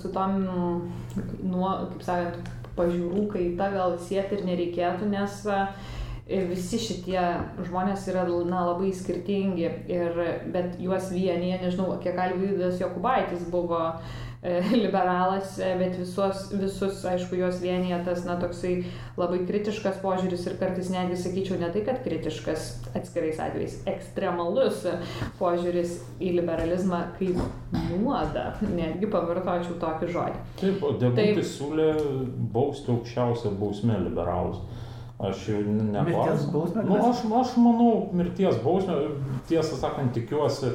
su 0.00 0.12
tom, 0.14 0.40
nuo, 1.42 1.74
kaip 1.92 2.06
sakant, 2.06 2.50
pažiūrų 2.78 3.26
kaita 3.32 3.72
gal 3.74 3.96
sėti 4.00 4.38
ir 4.38 4.44
nereikėtų, 4.48 5.10
nes 5.12 5.42
e, 5.50 5.60
visi 6.28 6.80
šitie 6.82 7.20
žmonės 7.64 8.06
yra 8.12 8.26
na, 8.28 8.64
labai 8.70 8.92
skirtingi, 8.92 9.68
ir, 9.88 10.22
bet 10.52 10.76
juos 10.82 11.10
vienyje, 11.14 11.60
nežinau, 11.64 11.94
kiek 12.04 12.18
Alvydas 12.20 12.80
Jokubaitis 12.82 13.46
buvo 13.52 13.80
E, 14.42 14.60
liberalas, 14.84 15.58
e, 15.58 15.76
bet 15.78 15.96
visus, 15.98 16.52
visus, 16.54 17.00
aišku, 17.10 17.34
juos 17.40 17.58
vienyje 17.58 17.96
tas, 18.06 18.20
na, 18.22 18.36
toksai 18.38 18.84
labai 19.18 19.40
kritiškas 19.48 19.98
požiūris 19.98 20.44
ir 20.46 20.54
kartais 20.60 20.92
netgi 20.94 21.18
sakyčiau 21.18 21.58
ne 21.58 21.72
tai, 21.74 21.82
kad 21.88 21.98
kritiškas 22.04 22.68
atskirais 22.94 23.40
atvejais, 23.42 23.80
ekstremalus 23.90 24.84
požiūris 25.40 25.96
į 26.22 26.36
liberalizmą 26.36 27.02
kaip 27.18 27.42
nuodą, 27.96 28.52
netgi 28.62 29.10
pavartočiau 29.10 29.74
tokį 29.82 30.12
žodį. 30.14 30.44
Taip, 30.62 30.86
o 30.86 30.94
Degutis 31.02 31.56
siūlė 31.58 31.88
bausti 32.54 32.94
aukščiausią 32.94 33.56
bausmę 33.58 33.98
liberalus. 34.06 34.62
Aš 35.18 35.48
jau 35.48 35.60
neklausiu. 35.66 36.60
Nu, 36.86 36.98
aš, 37.08 37.24
aš 37.40 37.56
manau, 37.58 37.88
mirties 38.14 38.60
bausmė, 38.62 38.98
tiesą 39.50 39.74
sakant, 39.80 40.12
tikiuosi, 40.14 40.70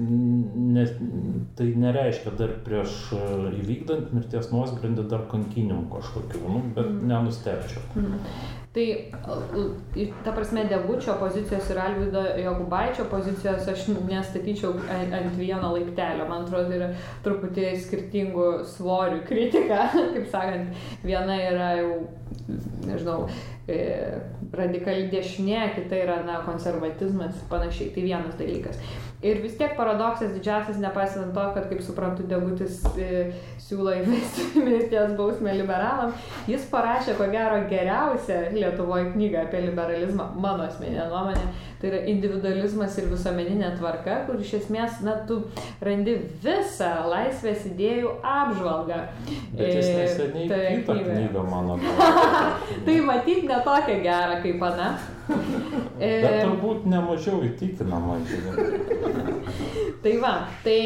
ne, 0.00 0.86
tai 1.54 1.68
nereiškia 1.78 2.32
dar 2.40 2.56
prieš 2.66 2.96
e, 3.14 3.20
įvykdant 3.60 4.10
mirties 4.16 4.50
nuosprendį 4.50 5.06
dar 5.14 5.28
kankinimų 5.30 5.86
kažkokių, 5.94 6.42
nu, 6.42 6.64
bet 6.74 6.90
mm. 6.90 7.06
nenustepčiau. 7.12 7.86
Mm. 7.94 8.18
Tai, 8.74 8.84
ta 10.24 10.32
prasme, 10.34 10.64
Degučio 10.66 11.14
pozicijos 11.20 11.68
ir 11.70 11.78
Alvido 11.78 12.24
Jokubaičio 12.42 13.04
pozicijos 13.06 13.68
aš 13.70 13.84
nestatyčiau 14.08 14.72
ant 14.90 15.36
vieno 15.38 15.70
laiptelio. 15.76 16.26
Man 16.26 16.42
atrodo, 16.42 16.66
tai 16.72 16.80
yra 16.80 16.88
truputį 17.22 17.68
skirtingų 17.84 18.48
svorių 18.74 19.22
kritika. 19.28 19.84
Kaip 20.16 20.26
sakant, 20.32 20.74
viena 21.06 21.38
yra 21.38 21.68
jau, 21.78 21.92
nežinau, 22.88 23.20
e, 23.28 23.53
radikali 23.64 25.08
dešinė, 25.08 25.70
kita 25.78 25.96
yra 26.04 26.18
na, 26.26 26.42
konservatizmas 26.44 27.38
ir 27.38 27.48
panašiai. 27.48 27.92
Tai 27.94 28.04
vienas 28.04 28.36
dalykas. 28.36 28.80
Ir 29.24 29.38
vis 29.40 29.54
tiek 29.56 29.72
paradoksas 29.78 30.34
didžiausias, 30.34 30.76
nepaisant 30.82 31.32
to, 31.32 31.44
kad, 31.54 31.68
kaip 31.70 31.80
suprantu, 31.80 32.26
Degutis 32.28 32.82
e, 33.00 33.30
siūlo 33.62 33.94
įvesti 33.96 34.50
mirties 34.66 35.14
bausmę 35.16 35.54
liberalam, 35.56 36.12
jis 36.50 36.66
parašė, 36.68 37.16
ko 37.16 37.30
gero, 37.32 37.62
geriausią 37.70 38.42
Lietuvoje 38.52 39.14
knygą 39.14 39.46
apie 39.46 39.64
liberalizmą, 39.64 40.28
mano 40.36 40.68
asmeninė 40.68 41.08
nuomonė. 41.08 41.46
Tai 41.84 41.90
yra 41.90 41.98
individualizmas 42.08 42.94
ir 42.96 43.10
visuomeninė 43.10 43.74
tvarka, 43.76 44.14
kur 44.24 44.38
iš 44.40 44.54
esmės, 44.62 45.02
na, 45.04 45.18
tu 45.28 45.42
randi 45.84 46.14
visą 46.40 46.86
laisvės 47.12 47.66
idėjų 47.68 48.14
apžvalgą. 48.24 49.02
Bet 49.52 49.68
jis 49.68 49.90
e, 49.90 49.98
neseniai 49.98 50.46
tai 50.48 50.60
kitą 50.78 50.96
knygą, 51.02 51.42
mano. 51.44 51.76
tai 52.86 52.94
matyt, 53.04 53.42
ne 53.50 53.58
tokia 53.66 53.98
gera 54.00 54.38
kaip 54.40 54.64
Ana. 54.64 54.86
Bet 56.00 56.38
turbūt 56.38 56.86
nemažiau 56.88 57.42
įtikinama, 57.50 58.16
žinai. 58.32 58.64
tai 60.06 60.14
va, 60.24 60.32
tai 60.64 60.78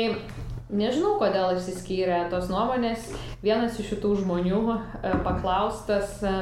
nežinau, 0.66 1.14
kodėl 1.22 1.54
išsiskyrė 1.60 2.24
tos 2.34 2.50
nuomonės. 2.50 3.06
Vienas 3.46 3.78
iš 3.78 3.94
šitų 3.94 4.16
žmonių 4.24 4.64
e, 4.74 5.14
paklaustas 5.22 6.18
e, 6.26 6.34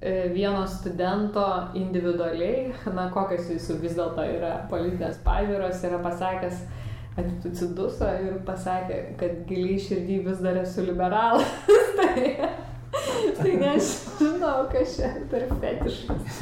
vieno 0.00 0.66
studento 0.70 1.44
individualiai, 1.74 2.72
na 2.94 3.08
kokios 3.10 3.48
jūsų 3.50 3.80
vis 3.82 3.96
dėlto 3.98 4.26
yra 4.36 4.52
politinės 4.70 5.18
pažiūros, 5.24 5.82
yra 5.88 5.98
pasakęs, 6.04 6.62
atituciduso 7.18 8.06
ir 8.22 8.38
pasakė, 8.46 9.00
kad 9.18 9.42
giliai 9.48 9.80
širdį 9.82 10.22
vis 10.28 10.42
dar 10.44 10.60
esu 10.62 10.86
liberalas. 10.86 11.50
tai 11.98 12.36
tai 13.38 13.54
nežinau, 13.60 14.66
kas 14.72 14.94
čia 14.96 15.10
per 15.30 15.46
fetiškas. 15.50 16.38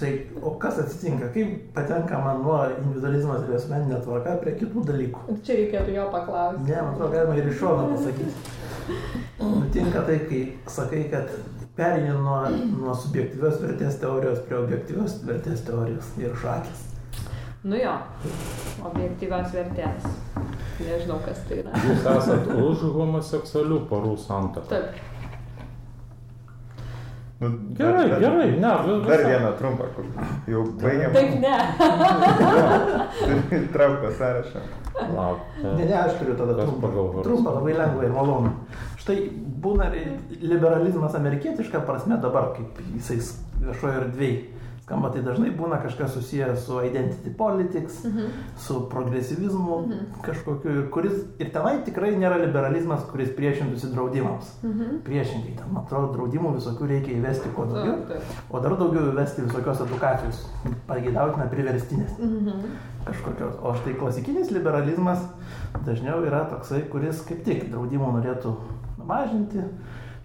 tai, 0.00 0.12
o 0.42 0.54
kas 0.60 0.80
atsitinka, 0.82 1.30
kaip 1.34 1.70
patenkama 1.76 2.34
nuo 2.40 2.58
individualizmas 2.78 3.46
ir 3.46 3.56
asmeninė 3.60 4.00
tvarka 4.04 4.36
prie 4.42 4.56
kitų 4.60 4.84
dalykų? 4.90 5.38
Čia 5.46 5.60
reikėtų 5.62 5.96
jo 5.96 6.08
paklausti. 6.14 6.66
Ne, 6.68 6.80
man 6.80 6.92
atrodo, 6.94 7.12
galima 7.14 7.38
ir 7.38 7.52
iš 7.52 7.60
šono 7.62 7.88
pasakyti. 7.94 8.58
Nutinka 9.60 10.04
taip, 10.08 10.26
kai 10.30 10.42
sakai, 10.68 11.04
kad 11.12 11.30
perini 11.76 12.14
nuo, 12.16 12.40
nuo 12.80 12.94
subjektyvios 12.94 13.60
vertės 13.62 13.98
teorijos 14.02 14.40
prie 14.46 14.58
objektyvios 14.60 15.20
vertės 15.26 15.62
teorijos 15.66 16.14
ir 16.20 16.34
šakės. 16.42 16.86
Nu 17.62 17.76
jo, 17.76 17.92
objektyvios 18.88 19.52
vertės. 19.52 20.06
Nežinau, 20.80 21.18
kas 21.26 21.42
tai 21.48 21.60
yra. 21.60 21.76
Jūs 21.84 22.06
esate 22.08 22.56
už 22.56 22.84
homoseksualių 22.94 23.82
porų 23.90 24.14
santoką. 24.22 24.68
Taip. 24.70 25.06
Nu, 27.40 27.50
gerai, 27.76 28.08
dar, 28.08 28.20
gerai, 28.20 28.48
ne. 28.60 28.70
Vis, 28.86 29.06
dar 29.08 29.22
vieną 29.24 29.50
trumpą, 29.56 29.84
kur 29.96 30.04
jau 30.52 30.64
baigėm. 30.80 31.12
Taip, 31.14 31.30
ne. 31.40 31.56
Trauką 33.76 34.10
sąrašą. 34.18 34.60
Lauk. 35.14 35.38
Ne, 35.62 35.84
ne, 35.84 35.94
aš 36.02 36.18
turiu 36.18 36.34
tada 36.36 36.56
trumpą. 36.58 36.90
Trumpą, 37.24 37.54
labai 37.56 37.72
lengvą 37.78 38.04
ir 38.04 38.12
malonų. 38.16 38.50
Štai 39.00 39.16
būna 39.64 39.88
liberalizmas 40.40 41.14
amerikietiška 41.16 41.82
prasme 41.88 42.20
dabar, 42.20 42.52
kaip 42.56 42.80
jisai 42.96 43.20
viešojo 43.60 43.94
erdvėje 44.04 44.60
skamba, 44.90 45.10
tai 45.14 45.22
dažnai 45.22 45.52
būna 45.54 45.78
kažkas 45.84 46.16
susijęs 46.16 46.64
su 46.66 46.80
identity 46.82 47.30
politics, 47.30 48.00
mhm. 48.04 48.32
su 48.58 48.80
progresyvizmu 48.90 49.78
mhm. 49.80 50.00
kažkokiu, 50.26 50.88
kuris 50.90 51.14
ir 51.38 51.52
tenai 51.54 51.76
tikrai 51.86 52.16
nėra 52.18 52.40
liberalizmas, 52.42 53.04
kuris 53.12 53.30
priešintųsi 53.36 53.92
draudimams. 53.94 54.50
Mhm. 54.64 55.00
Priešingai, 55.06 55.54
ten, 55.60 55.70
man 55.70 55.84
atrodo, 55.84 56.10
draudimų 56.16 56.56
visokių 56.58 56.90
reikia 56.90 57.14
įvesti 57.20 57.52
kuo 57.54 57.68
daugiau, 57.70 58.00
taip, 58.10 58.26
taip. 58.26 58.50
o 58.50 58.64
dar 58.64 58.76
daugiau 58.80 59.12
įvesti 59.12 59.46
visokios 59.46 59.84
edukacijos, 59.86 60.42
pageidautina 60.90 61.46
priverstinės. 61.54 62.18
Mhm. 62.18 62.74
Kažkokios. 63.06 63.54
O 63.64 63.72
štai 63.78 63.94
klasikinis 63.96 64.50
liberalizmas 64.52 65.22
dažniau 65.86 66.20
yra 66.26 66.42
toksai, 66.50 66.82
kuris 66.90 67.22
kaip 67.24 67.46
tik 67.46 67.70
draudimų 67.70 68.10
norėtų 68.18 68.58
mažinti 69.10 69.64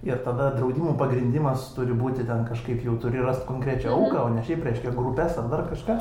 ir 0.05 0.21
tada 0.25 0.51
draudimų 0.55 0.93
pagrindimas 0.99 1.71
turi 1.75 1.95
būti 1.97 2.25
ten 2.27 2.45
kažkaip 2.49 2.83
jau 2.85 2.95
turi 3.01 3.23
rasti 3.23 3.47
konkrečią 3.49 3.89
mhm. 3.89 3.97
auką, 3.97 4.25
o 4.25 4.33
ne 4.35 4.45
šiaip 4.45 4.65
reiškia 4.67 4.93
grupės 4.95 5.39
ar 5.41 5.49
dar 5.51 5.65
kažką. 5.71 5.99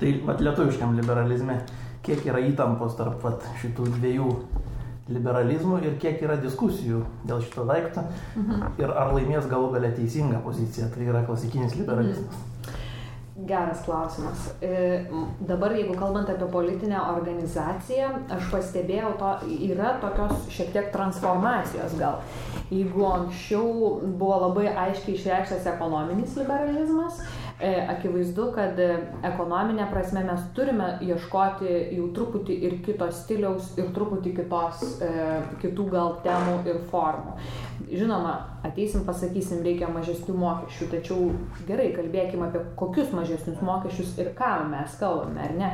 Tai 0.00 0.10
vat 0.28 0.40
lietuviškam 0.40 0.96
liberalizme, 0.96 1.60
kiek 2.04 2.24
yra 2.28 2.40
įtampos 2.48 2.96
tarp 2.96 3.20
vat, 3.24 3.44
šitų 3.60 3.88
dviejų 3.98 4.30
liberalizmų 5.10 5.80
ir 5.84 5.96
kiek 6.00 6.22
yra 6.22 6.36
diskusijų 6.40 7.02
dėl 7.26 7.42
šito 7.42 7.66
daikto 7.68 8.04
mhm. 8.38 8.78
ir 8.80 8.94
ar 8.94 9.12
laimės 9.16 9.50
galų 9.50 9.74
galę 9.74 9.90
teisingą 9.96 10.40
poziciją, 10.44 10.88
tai 10.94 11.08
yra 11.08 11.24
klasikinis 11.26 11.76
liberalizmas. 11.80 12.36
Mhm. 12.36 12.49
Geras 13.46 13.84
klausimas. 13.84 14.54
E, 14.60 15.06
dabar, 15.40 15.72
jeigu 15.72 15.94
kalbant 15.96 16.28
apie 16.28 16.48
politinę 16.52 16.98
organizaciją, 17.12 18.08
aš 18.36 18.48
pastebėjau, 18.52 19.12
to 19.20 19.30
yra 19.70 19.94
tokios 20.02 20.48
šiek 20.52 20.72
tiek 20.74 20.90
transformacijos 20.92 21.94
gal. 22.00 22.20
Jeigu 22.68 23.06
anksčiau 23.08 23.94
buvo 24.04 24.40
labai 24.44 24.66
aiškiai 24.86 25.16
išreikštas 25.16 25.70
ekonominis 25.72 26.36
liberalizmas, 26.36 27.22
e, 27.56 27.72
akivaizdu, 27.94 28.50
kad 28.58 28.82
ekonominė 29.32 29.88
prasme 29.94 30.26
mes 30.26 30.44
turime 30.56 30.92
ieškoti 31.06 31.80
jau 31.96 32.10
truputį 32.18 32.60
ir 32.68 32.78
kito 32.84 33.08
stiliaus, 33.22 33.72
ir 33.80 33.88
truputį 33.96 34.36
kitos, 34.42 34.84
e, 35.00 35.10
kitų 35.64 35.90
gal 35.96 36.16
temų 36.26 36.60
ir 36.68 36.84
formų. 36.92 37.38
Žinoma, 37.88 38.34
ateisim, 38.66 39.02
pasakysim, 39.06 39.62
reikia 39.64 39.88
mažesnių 39.90 40.34
mokesčių, 40.38 40.86
tačiau 40.92 41.28
gerai, 41.68 41.88
kalbėkime 41.96 42.46
apie 42.46 42.62
kokius 42.78 43.12
mažesnius 43.16 43.62
mokesčius 43.64 44.12
ir 44.20 44.32
ką 44.38 44.50
mes 44.70 44.96
kalbame, 45.00 45.40
ar 45.46 45.54
ne. 45.56 45.70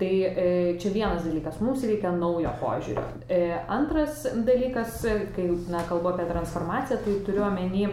Tai 0.00 0.10
e, 0.10 0.44
čia 0.80 0.92
vienas 0.94 1.26
dalykas, 1.26 1.58
mums 1.60 1.82
reikia 1.84 2.12
naujo 2.16 2.52
požiūrio. 2.62 3.04
E, 3.28 3.40
antras 3.68 4.22
dalykas, 4.46 5.02
kai 5.36 5.48
na, 5.72 5.82
kalbu 5.88 6.12
apie 6.12 6.28
transformaciją, 6.30 7.00
tai 7.04 7.16
turiu 7.26 7.44
omeny, 7.48 7.88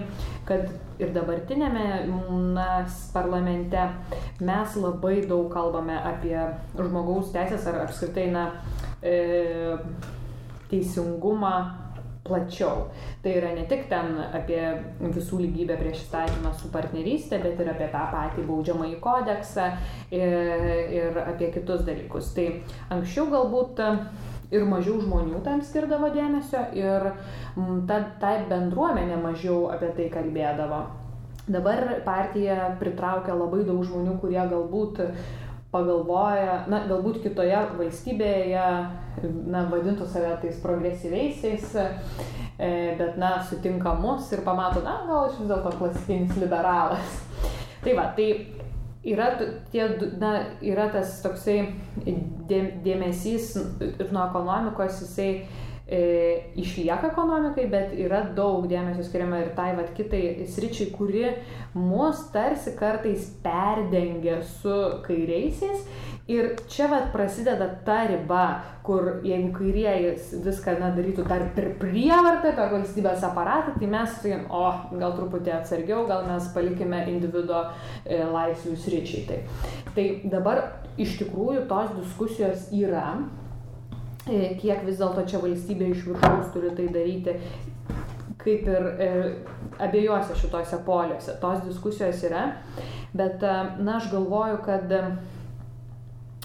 kad 0.47 0.69
ir 1.01 1.11
dabartinėme 1.15 1.87
na, 2.55 2.69
parlamente 3.15 3.89
mes 4.39 4.77
labai 4.79 5.17
daug 5.27 5.49
kalbame 5.53 5.97
apie 5.97 6.37
žmogaus 6.77 7.33
teisės 7.35 7.67
ar 7.67 7.83
apskritai 7.87 8.29
na, 8.31 8.47
e, 9.01 9.75
teisingumą 10.71 11.86
plačiau. 12.27 12.87
Tai 13.23 13.33
yra 13.39 13.53
ne 13.55 13.65
tik 13.69 13.87
ten 13.91 14.19
apie 14.27 14.61
visų 15.01 15.41
lygybę 15.45 15.79
prieš 15.79 16.05
įstatymą 16.05 16.53
su 16.59 16.71
partnerystė, 16.73 17.41
bet 17.43 17.59
ir 17.63 17.71
apie 17.73 17.89
tą 17.93 18.05
patį 18.13 18.45
baudžiamąjį 18.47 18.99
kodeksą 19.03 19.67
ir, 20.15 20.69
ir 20.99 21.21
apie 21.25 21.51
kitus 21.55 21.85
dalykus. 21.87 22.33
Tai 22.37 22.47
anksčiau 22.97 23.27
galbūt 23.33 23.83
ir 24.51 24.63
mažiau 24.67 25.01
žmonių 25.03 25.41
tam 25.43 25.63
skirdavo 25.65 26.11
dėmesio 26.13 26.61
ir 26.77 27.09
ta, 27.89 27.99
ta 28.21 28.37
bendruomenė 28.47 29.19
mažiau 29.23 29.67
apie 29.73 29.91
tai 29.97 30.07
kalbėdavo. 30.13 30.85
Dabar 31.47 32.01
partija 32.03 32.73
pritraukia 32.79 33.35
labai 33.35 33.61
daug 33.67 33.79
žmonių, 33.87 34.17
kurie 34.19 34.41
galbūt 34.51 34.99
pagalvoja, 35.77 36.63
na, 36.71 36.81
galbūt 36.89 37.21
kitoje 37.23 37.59
valstybėje, 37.77 38.67
na, 39.47 39.63
vadintų 39.71 40.07
save 40.09 40.33
tais 40.41 40.59
progresyviaisiais, 40.63 41.73
e, 41.77 42.69
bet, 42.99 43.17
na, 43.21 43.37
sutinka 43.45 43.95
mus 44.01 44.31
ir 44.33 44.43
pamato, 44.47 44.83
na, 44.85 44.99
gal 45.07 45.27
aš 45.29 45.39
vis 45.41 45.51
dėlto 45.51 45.73
klasikinis 45.77 46.37
liberalas. 46.41 47.19
Tai 47.83 47.93
va, 47.95 48.07
tai 48.17 48.31
yra, 49.07 49.29
tie, 49.71 49.85
na, 50.19 50.33
yra 50.65 50.89
tas 50.91 51.19
toksai 51.23 51.59
dėmesys 52.83 53.53
ir 53.79 54.09
nuo 54.11 54.25
ekonomikos 54.25 55.03
jisai 55.03 55.29
išlieka 55.87 57.13
ekonomikai, 57.13 57.67
bet 57.71 57.93
yra 57.95 58.25
daug 58.35 58.65
dėmesio 58.67 59.05
skiriama 59.07 59.39
ir 59.39 59.53
tai 59.55 59.69
vat 59.77 59.93
kitai 59.95 60.43
sričiai, 60.43 60.91
kuri 60.91 61.29
mus 61.77 62.25
tarsi 62.33 62.73
kartais 62.75 63.29
perdengia 63.43 64.41
su 64.43 64.75
kairiaisiais. 65.07 65.87
Ir 66.27 66.57
čia 66.67 66.89
vat 66.91 67.13
prasideda 67.13 67.69
ta 67.87 68.01
riba, 68.09 68.41
kur 68.83 69.21
jeigu 69.23 69.53
kairieji 69.55 70.41
viską 70.43 70.73
na, 70.81 70.89
darytų 70.91 71.23
dar 71.23 71.45
per 71.55 71.69
prievartą, 71.79 72.51
per 72.57 72.73
valstybės 72.73 73.23
aparatą, 73.23 73.77
tai 73.79 73.87
mes 73.93 74.11
sakykim, 74.17 74.43
o 74.51 74.65
gal 74.99 75.15
truputį 75.15 75.55
atsargiau, 75.55 76.03
gal 76.11 76.27
mes 76.27 76.51
palikime 76.51 77.05
individuo 77.13 77.63
e, 78.03 78.19
laisvių 78.27 78.75
sričiai. 78.75 79.23
Tai. 79.31 79.41
tai 79.95 80.07
dabar 80.27 80.65
iš 80.99 81.15
tikrųjų 81.21 81.63
tos 81.71 81.95
diskusijos 81.95 82.67
yra, 82.75 83.13
E, 83.15 83.46
kiek 84.27 84.83
vis 84.85 84.99
dėlto 84.99 85.23
čia 85.29 85.41
valstybė 85.43 85.91
iš 85.93 86.05
viršaus 86.09 86.51
turi 86.53 86.73
tai 86.75 86.87
daryti, 86.91 87.35
kaip 88.41 88.67
ir 88.69 88.87
e, 88.99 89.09
abiejose 89.83 90.35
šitose 90.39 90.79
poliuose. 90.85 91.35
Tos 91.41 91.63
diskusijos 91.65 92.23
yra, 92.27 92.45
bet, 93.17 93.43
e, 93.43 93.55
na, 93.79 93.97
aš 93.97 94.11
galvoju, 94.13 94.61
kad 94.67 94.91
e, 94.91 95.01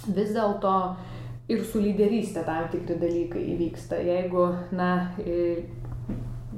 vis 0.08 0.32
dėlto 0.34 0.74
ir 1.52 1.62
su 1.66 1.82
lyderystė 1.82 2.46
tam 2.46 2.66
tikri 2.72 2.98
dalykai 3.02 3.44
įvyksta. 3.54 4.00
Jeigu, 4.02 4.48
na, 4.74 4.90
e, 5.22 5.62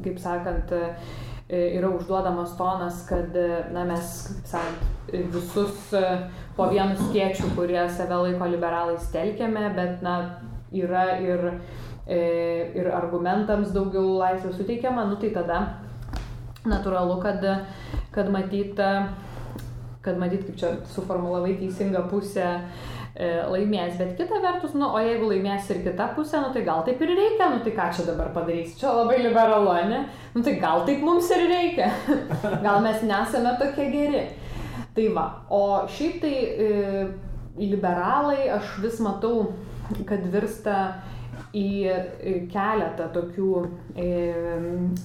kaip 0.04 0.20
sakant, 0.22 0.72
e, 0.72 1.60
yra 1.76 1.90
užduodamas 1.92 2.56
tonas, 2.58 3.04
kad 3.08 3.36
na, 3.74 3.84
mes, 3.88 4.16
kaip 4.30 4.48
sakant, 4.54 4.90
visus 5.34 5.92
po 6.56 6.70
vienu 6.70 6.96
skiečiu, 6.98 7.50
kurie 7.54 7.82
save 7.92 8.16
laiko 8.16 8.48
liberalais 8.48 9.12
telkėme, 9.12 9.68
bet 9.76 10.00
na, 10.02 10.16
yra 10.74 11.06
ir, 11.22 11.46
e, 12.06 12.20
ir 12.74 12.90
argumentams 12.92 13.72
daugiau 13.74 14.18
laisvės 14.18 14.58
suteikiama, 14.58 15.06
nu 15.10 15.18
tai 15.22 15.30
tada 15.34 15.60
natūralu, 16.68 17.18
kad, 17.22 17.44
kad 18.14 18.30
matyt, 18.32 18.80
kad 20.04 20.20
matyt, 20.20 20.44
kaip 20.48 20.60
čia 20.60 20.74
suformulavai 20.94 21.56
teisingą 21.60 22.06
pusę 22.10 22.46
e, 23.14 23.28
laimės, 23.50 23.98
bet 24.00 24.14
kita 24.18 24.40
vertus, 24.42 24.72
nu, 24.78 24.88
o 24.88 25.02
jeigu 25.02 25.28
laimės 25.30 25.68
ir 25.72 25.82
kita 25.84 26.10
pusė, 26.16 26.40
nu 26.42 26.52
tai 26.54 26.64
gal 26.66 26.84
taip 26.86 27.02
ir 27.04 27.12
reikia, 27.14 27.50
nu 27.52 27.60
tai 27.64 27.74
ką 27.76 27.90
čia 27.96 28.06
dabar 28.08 28.32
padarys, 28.36 28.78
čia 28.80 28.94
labai 28.96 29.20
liberalu, 29.22 29.74
ne? 29.90 30.00
Nu 30.34 30.44
tai 30.46 30.56
gal 30.62 30.86
taip 30.88 31.04
mums 31.04 31.28
ir 31.36 31.46
reikia, 31.52 31.92
gal 32.66 32.80
mes 32.84 33.04
nesame 33.04 33.54
tokie 33.60 33.90
geri. 33.92 34.24
Tai 34.94 35.06
va, 35.10 35.28
o 35.50 35.62
šiaip 35.90 36.20
tai 36.22 36.34
e, 36.64 37.06
liberalai 37.58 38.48
aš 38.54 38.76
vis 38.82 39.00
matau 39.02 39.48
kad 40.08 40.24
virsta 40.32 40.78
į 41.54 42.48
keletą 42.50 43.06
tokių 43.14 43.48
e, 43.94 44.08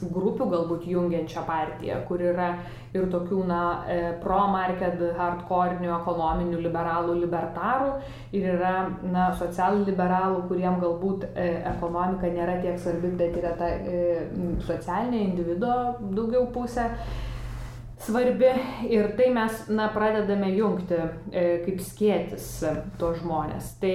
grupių 0.01 0.47
galbūt 0.49 0.87
jungiančią 0.89 1.43
partiją, 1.45 1.99
kur 2.07 2.21
yra 2.25 2.49
ir 2.95 3.05
tokių, 3.11 3.43
na, 3.49 3.61
e, 3.85 3.97
pro-market, 4.23 5.01
hardcore'inių, 5.17 5.91
ekonominių 5.99 6.61
liberalų, 6.65 7.19
libertarų, 7.21 7.91
ir 8.33 8.49
yra, 8.55 8.73
na, 9.05 9.29
socialliberalų, 9.41 10.47
kuriem 10.49 10.79
galbūt 10.81 11.27
e, 11.33 11.49
ekonomika 11.75 12.33
nėra 12.33 12.59
tiek 12.63 12.79
svarbi, 12.81 13.13
bet 13.19 13.37
yra 13.41 13.55
ta 13.59 13.71
socialinė 14.65 15.25
individuo 15.29 15.75
daugiau 16.13 16.47
pusė 16.53 16.89
svarbi 18.05 18.51
ir 18.89 19.11
tai 19.17 19.29
mes 19.33 19.65
na, 19.67 19.89
pradedame 19.93 20.51
jungti 20.55 20.97
e, 20.97 21.43
kaip 21.65 21.81
skėtis 21.83 22.47
e, 22.63 22.73
tuos 23.01 23.19
žmonės. 23.23 23.73
Tai 23.81 23.93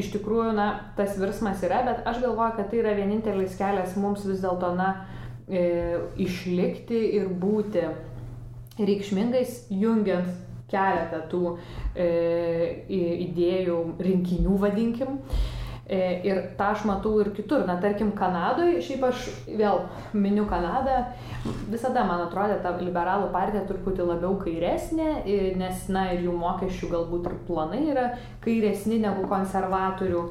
iš 0.00 0.10
tikrųjų 0.14 0.54
na, 0.56 0.68
tas 0.96 1.18
virsmas 1.20 1.62
yra, 1.66 1.82
bet 1.86 2.06
aš 2.08 2.22
galvoju, 2.24 2.56
kad 2.58 2.70
tai 2.72 2.80
yra 2.82 2.96
vienintelis 2.96 3.58
kelias 3.58 3.96
mums 4.00 4.24
vis 4.28 4.40
dėlto 4.44 4.72
na, 4.78 4.90
e, 5.48 5.66
išlikti 6.22 7.02
ir 7.20 7.28
būti 7.28 7.84
reikšmingais, 8.76 9.66
jungiant 9.72 10.32
keletą 10.70 11.22
tų 11.30 11.42
e, 11.94 12.08
idėjų 13.28 13.78
rinkinių, 14.02 14.56
vadinkim. 14.64 15.20
E, 15.20 15.65
ir 15.88 16.40
tą 16.58 16.70
aš 16.74 16.84
matau 16.88 17.20
ir 17.22 17.30
kitur. 17.36 17.64
Na, 17.66 17.76
tarkim, 17.82 18.10
Kanadoje, 18.18 18.80
šiaip 18.82 19.04
aš 19.06 19.26
vėl 19.46 19.84
miniu 20.14 20.46
Kanadą, 20.50 21.02
visada 21.70 22.04
man 22.08 22.24
atrodė 22.26 22.58
ta 22.62 22.74
liberalų 22.80 23.30
partija 23.34 23.64
truputį 23.68 24.08
labiau 24.08 24.34
kairesnė, 24.42 25.10
nes, 25.60 25.86
na, 25.92 26.08
ir 26.14 26.26
jų 26.26 26.34
mokesčių 26.40 26.90
galbūt 26.94 27.30
ir 27.30 27.38
planai 27.46 27.84
yra 27.92 28.08
kairesni 28.44 28.98
negu 29.02 29.28
konservatorių. 29.30 30.26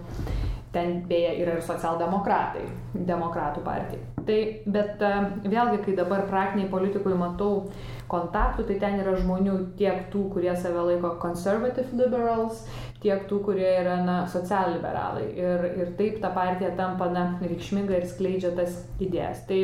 Ten 0.76 1.06
beje 1.08 1.38
yra 1.40 1.54
ir 1.56 1.64
socialdemokratai, 1.64 2.66
demokratų 3.08 3.62
partija. 3.64 4.02
Tai, 4.26 4.38
bet 4.66 5.04
e, 5.06 5.12
vėlgi, 5.46 5.82
kai 5.86 5.94
dabar 5.98 6.26
praktiniai 6.30 6.68
politikui 6.72 7.14
matau 7.16 7.70
kontaktų, 8.12 8.66
tai 8.68 8.78
ten 8.82 8.98
yra 9.04 9.14
žmonių 9.20 9.56
tiek 9.80 10.08
tų, 10.14 10.26
kurie 10.34 10.52
save 10.58 10.82
laiko 10.90 11.14
conservative 11.22 11.94
liberals, 11.96 12.66
tiek 13.06 13.28
tų, 13.30 13.42
kurie 13.46 13.70
yra 13.84 14.00
na, 14.06 14.18
socialliberalai. 14.32 15.30
Ir, 15.38 15.70
ir 15.78 15.94
taip 16.00 16.20
ta 16.24 16.34
partija 16.36 16.74
tampa 16.78 17.12
na, 17.14 17.30
reikšminga 17.44 18.00
ir 18.00 18.10
skleidžia 18.10 18.56
tas 18.58 18.82
idėjas. 18.98 19.46
Tai 19.50 19.62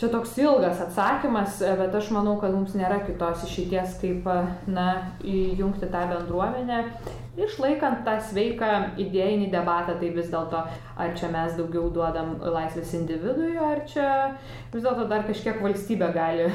čia 0.00 0.08
toks 0.08 0.32
ilgas 0.40 0.80
atsakymas, 0.80 1.60
bet 1.80 1.96
aš 1.96 2.10
manau, 2.16 2.38
kad 2.40 2.54
mums 2.56 2.72
nėra 2.78 3.02
kitos 3.04 3.44
išeities, 3.48 3.98
kaip 4.00 4.28
na, 4.70 4.86
įjungti 5.20 5.90
tą 5.92 6.06
bendruomenę. 6.14 6.84
Išlaikant 7.40 8.02
tą 8.04 8.16
sveiką 8.26 8.70
idėjinį 9.00 9.46
debatą, 9.52 9.94
tai 10.00 10.10
vis 10.16 10.32
dėlto, 10.32 10.64
ar 11.00 11.14
čia 11.16 11.30
mes 11.32 11.54
daugiau 11.56 11.86
duodam 11.94 12.34
laisvės 12.42 12.96
individui, 12.98 13.54
ar 13.60 13.84
čia 13.88 14.10
vis 14.72 14.82
dėlto 14.82 15.06
dar 15.08 15.24
kažkiek 15.28 15.62
valstybė 15.62 16.10
gali 16.16 16.50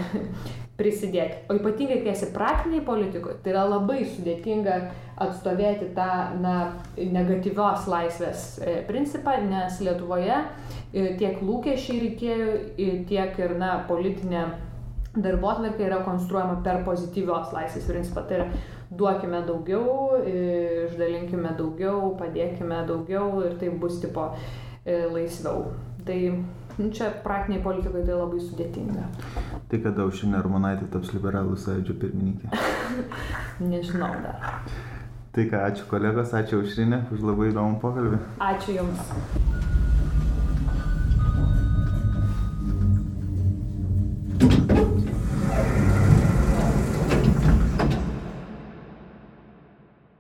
prisidėti. 0.79 1.45
O 1.49 1.55
ypatingai, 1.55 2.01
kai 2.03 2.11
esi 2.11 2.29
praktiniai 2.35 2.83
politikoje, 2.85 3.37
tai 3.43 3.53
yra 3.53 3.63
labai 3.69 4.01
sudėtinga 4.03 4.79
atstovėti 5.23 5.93
tą 5.95 6.09
na, 6.41 6.55
negatyvios 6.97 7.87
laisvės 7.87 8.45
e, 8.59 8.75
principą, 8.87 9.37
nes 9.47 9.79
Lietuvoje 9.85 10.35
e, 10.35 11.13
tiek 11.19 11.39
lūkesčiai 11.39 12.01
reikėjo, 12.03 12.47
e, 12.75 12.89
tiek 13.07 13.39
ir 13.39 13.55
na, 13.61 13.77
politinė 13.87 14.43
darbo 15.15 15.53
atvarkė 15.53 15.87
yra 15.87 16.01
konstruojama 16.03 16.59
per 16.65 16.83
pozityvios 16.87 17.55
laisvės 17.55 17.87
principą. 17.87 18.25
Tai 18.27 18.41
yra 18.41 18.49
duokime 18.91 19.39
daugiau, 19.47 20.19
išdalinkime 20.27 21.55
daugiau, 21.55 22.11
padėkime 22.19 22.83
daugiau 22.89 23.45
ir 23.47 23.55
tai 23.61 23.71
bus 23.79 24.01
tipo 24.03 24.27
laisviau. 24.85 25.69
Tai 26.05 26.19
Nu, 26.77 26.89
čia 26.91 27.07
praktiniai 27.23 27.63
politikai 27.63 28.01
tai 28.03 28.17
labai 28.17 28.41
sudėtinga. 28.43 29.05
Tai 29.71 29.79
kada 29.85 30.03
Aušinė 30.03 30.35
Armonaitė 30.41 30.89
taps 30.91 31.13
liberalų 31.15 31.55
sąjūdžio 31.63 31.95
pirmininkė? 32.01 32.51
Nežinau 33.71 34.11
dar. 34.25 34.59
Tai 35.35 35.47
ką, 35.51 35.63
ačiū 35.69 35.87
kolegos, 35.91 36.35
ačiū 36.35 36.59
Aušinė 36.59 37.05
už 37.15 37.23
labai 37.31 37.53
įdomų 37.53 37.79
pokalbį. 37.83 38.19
Ačiū 38.51 38.75
Jums. 38.81 39.73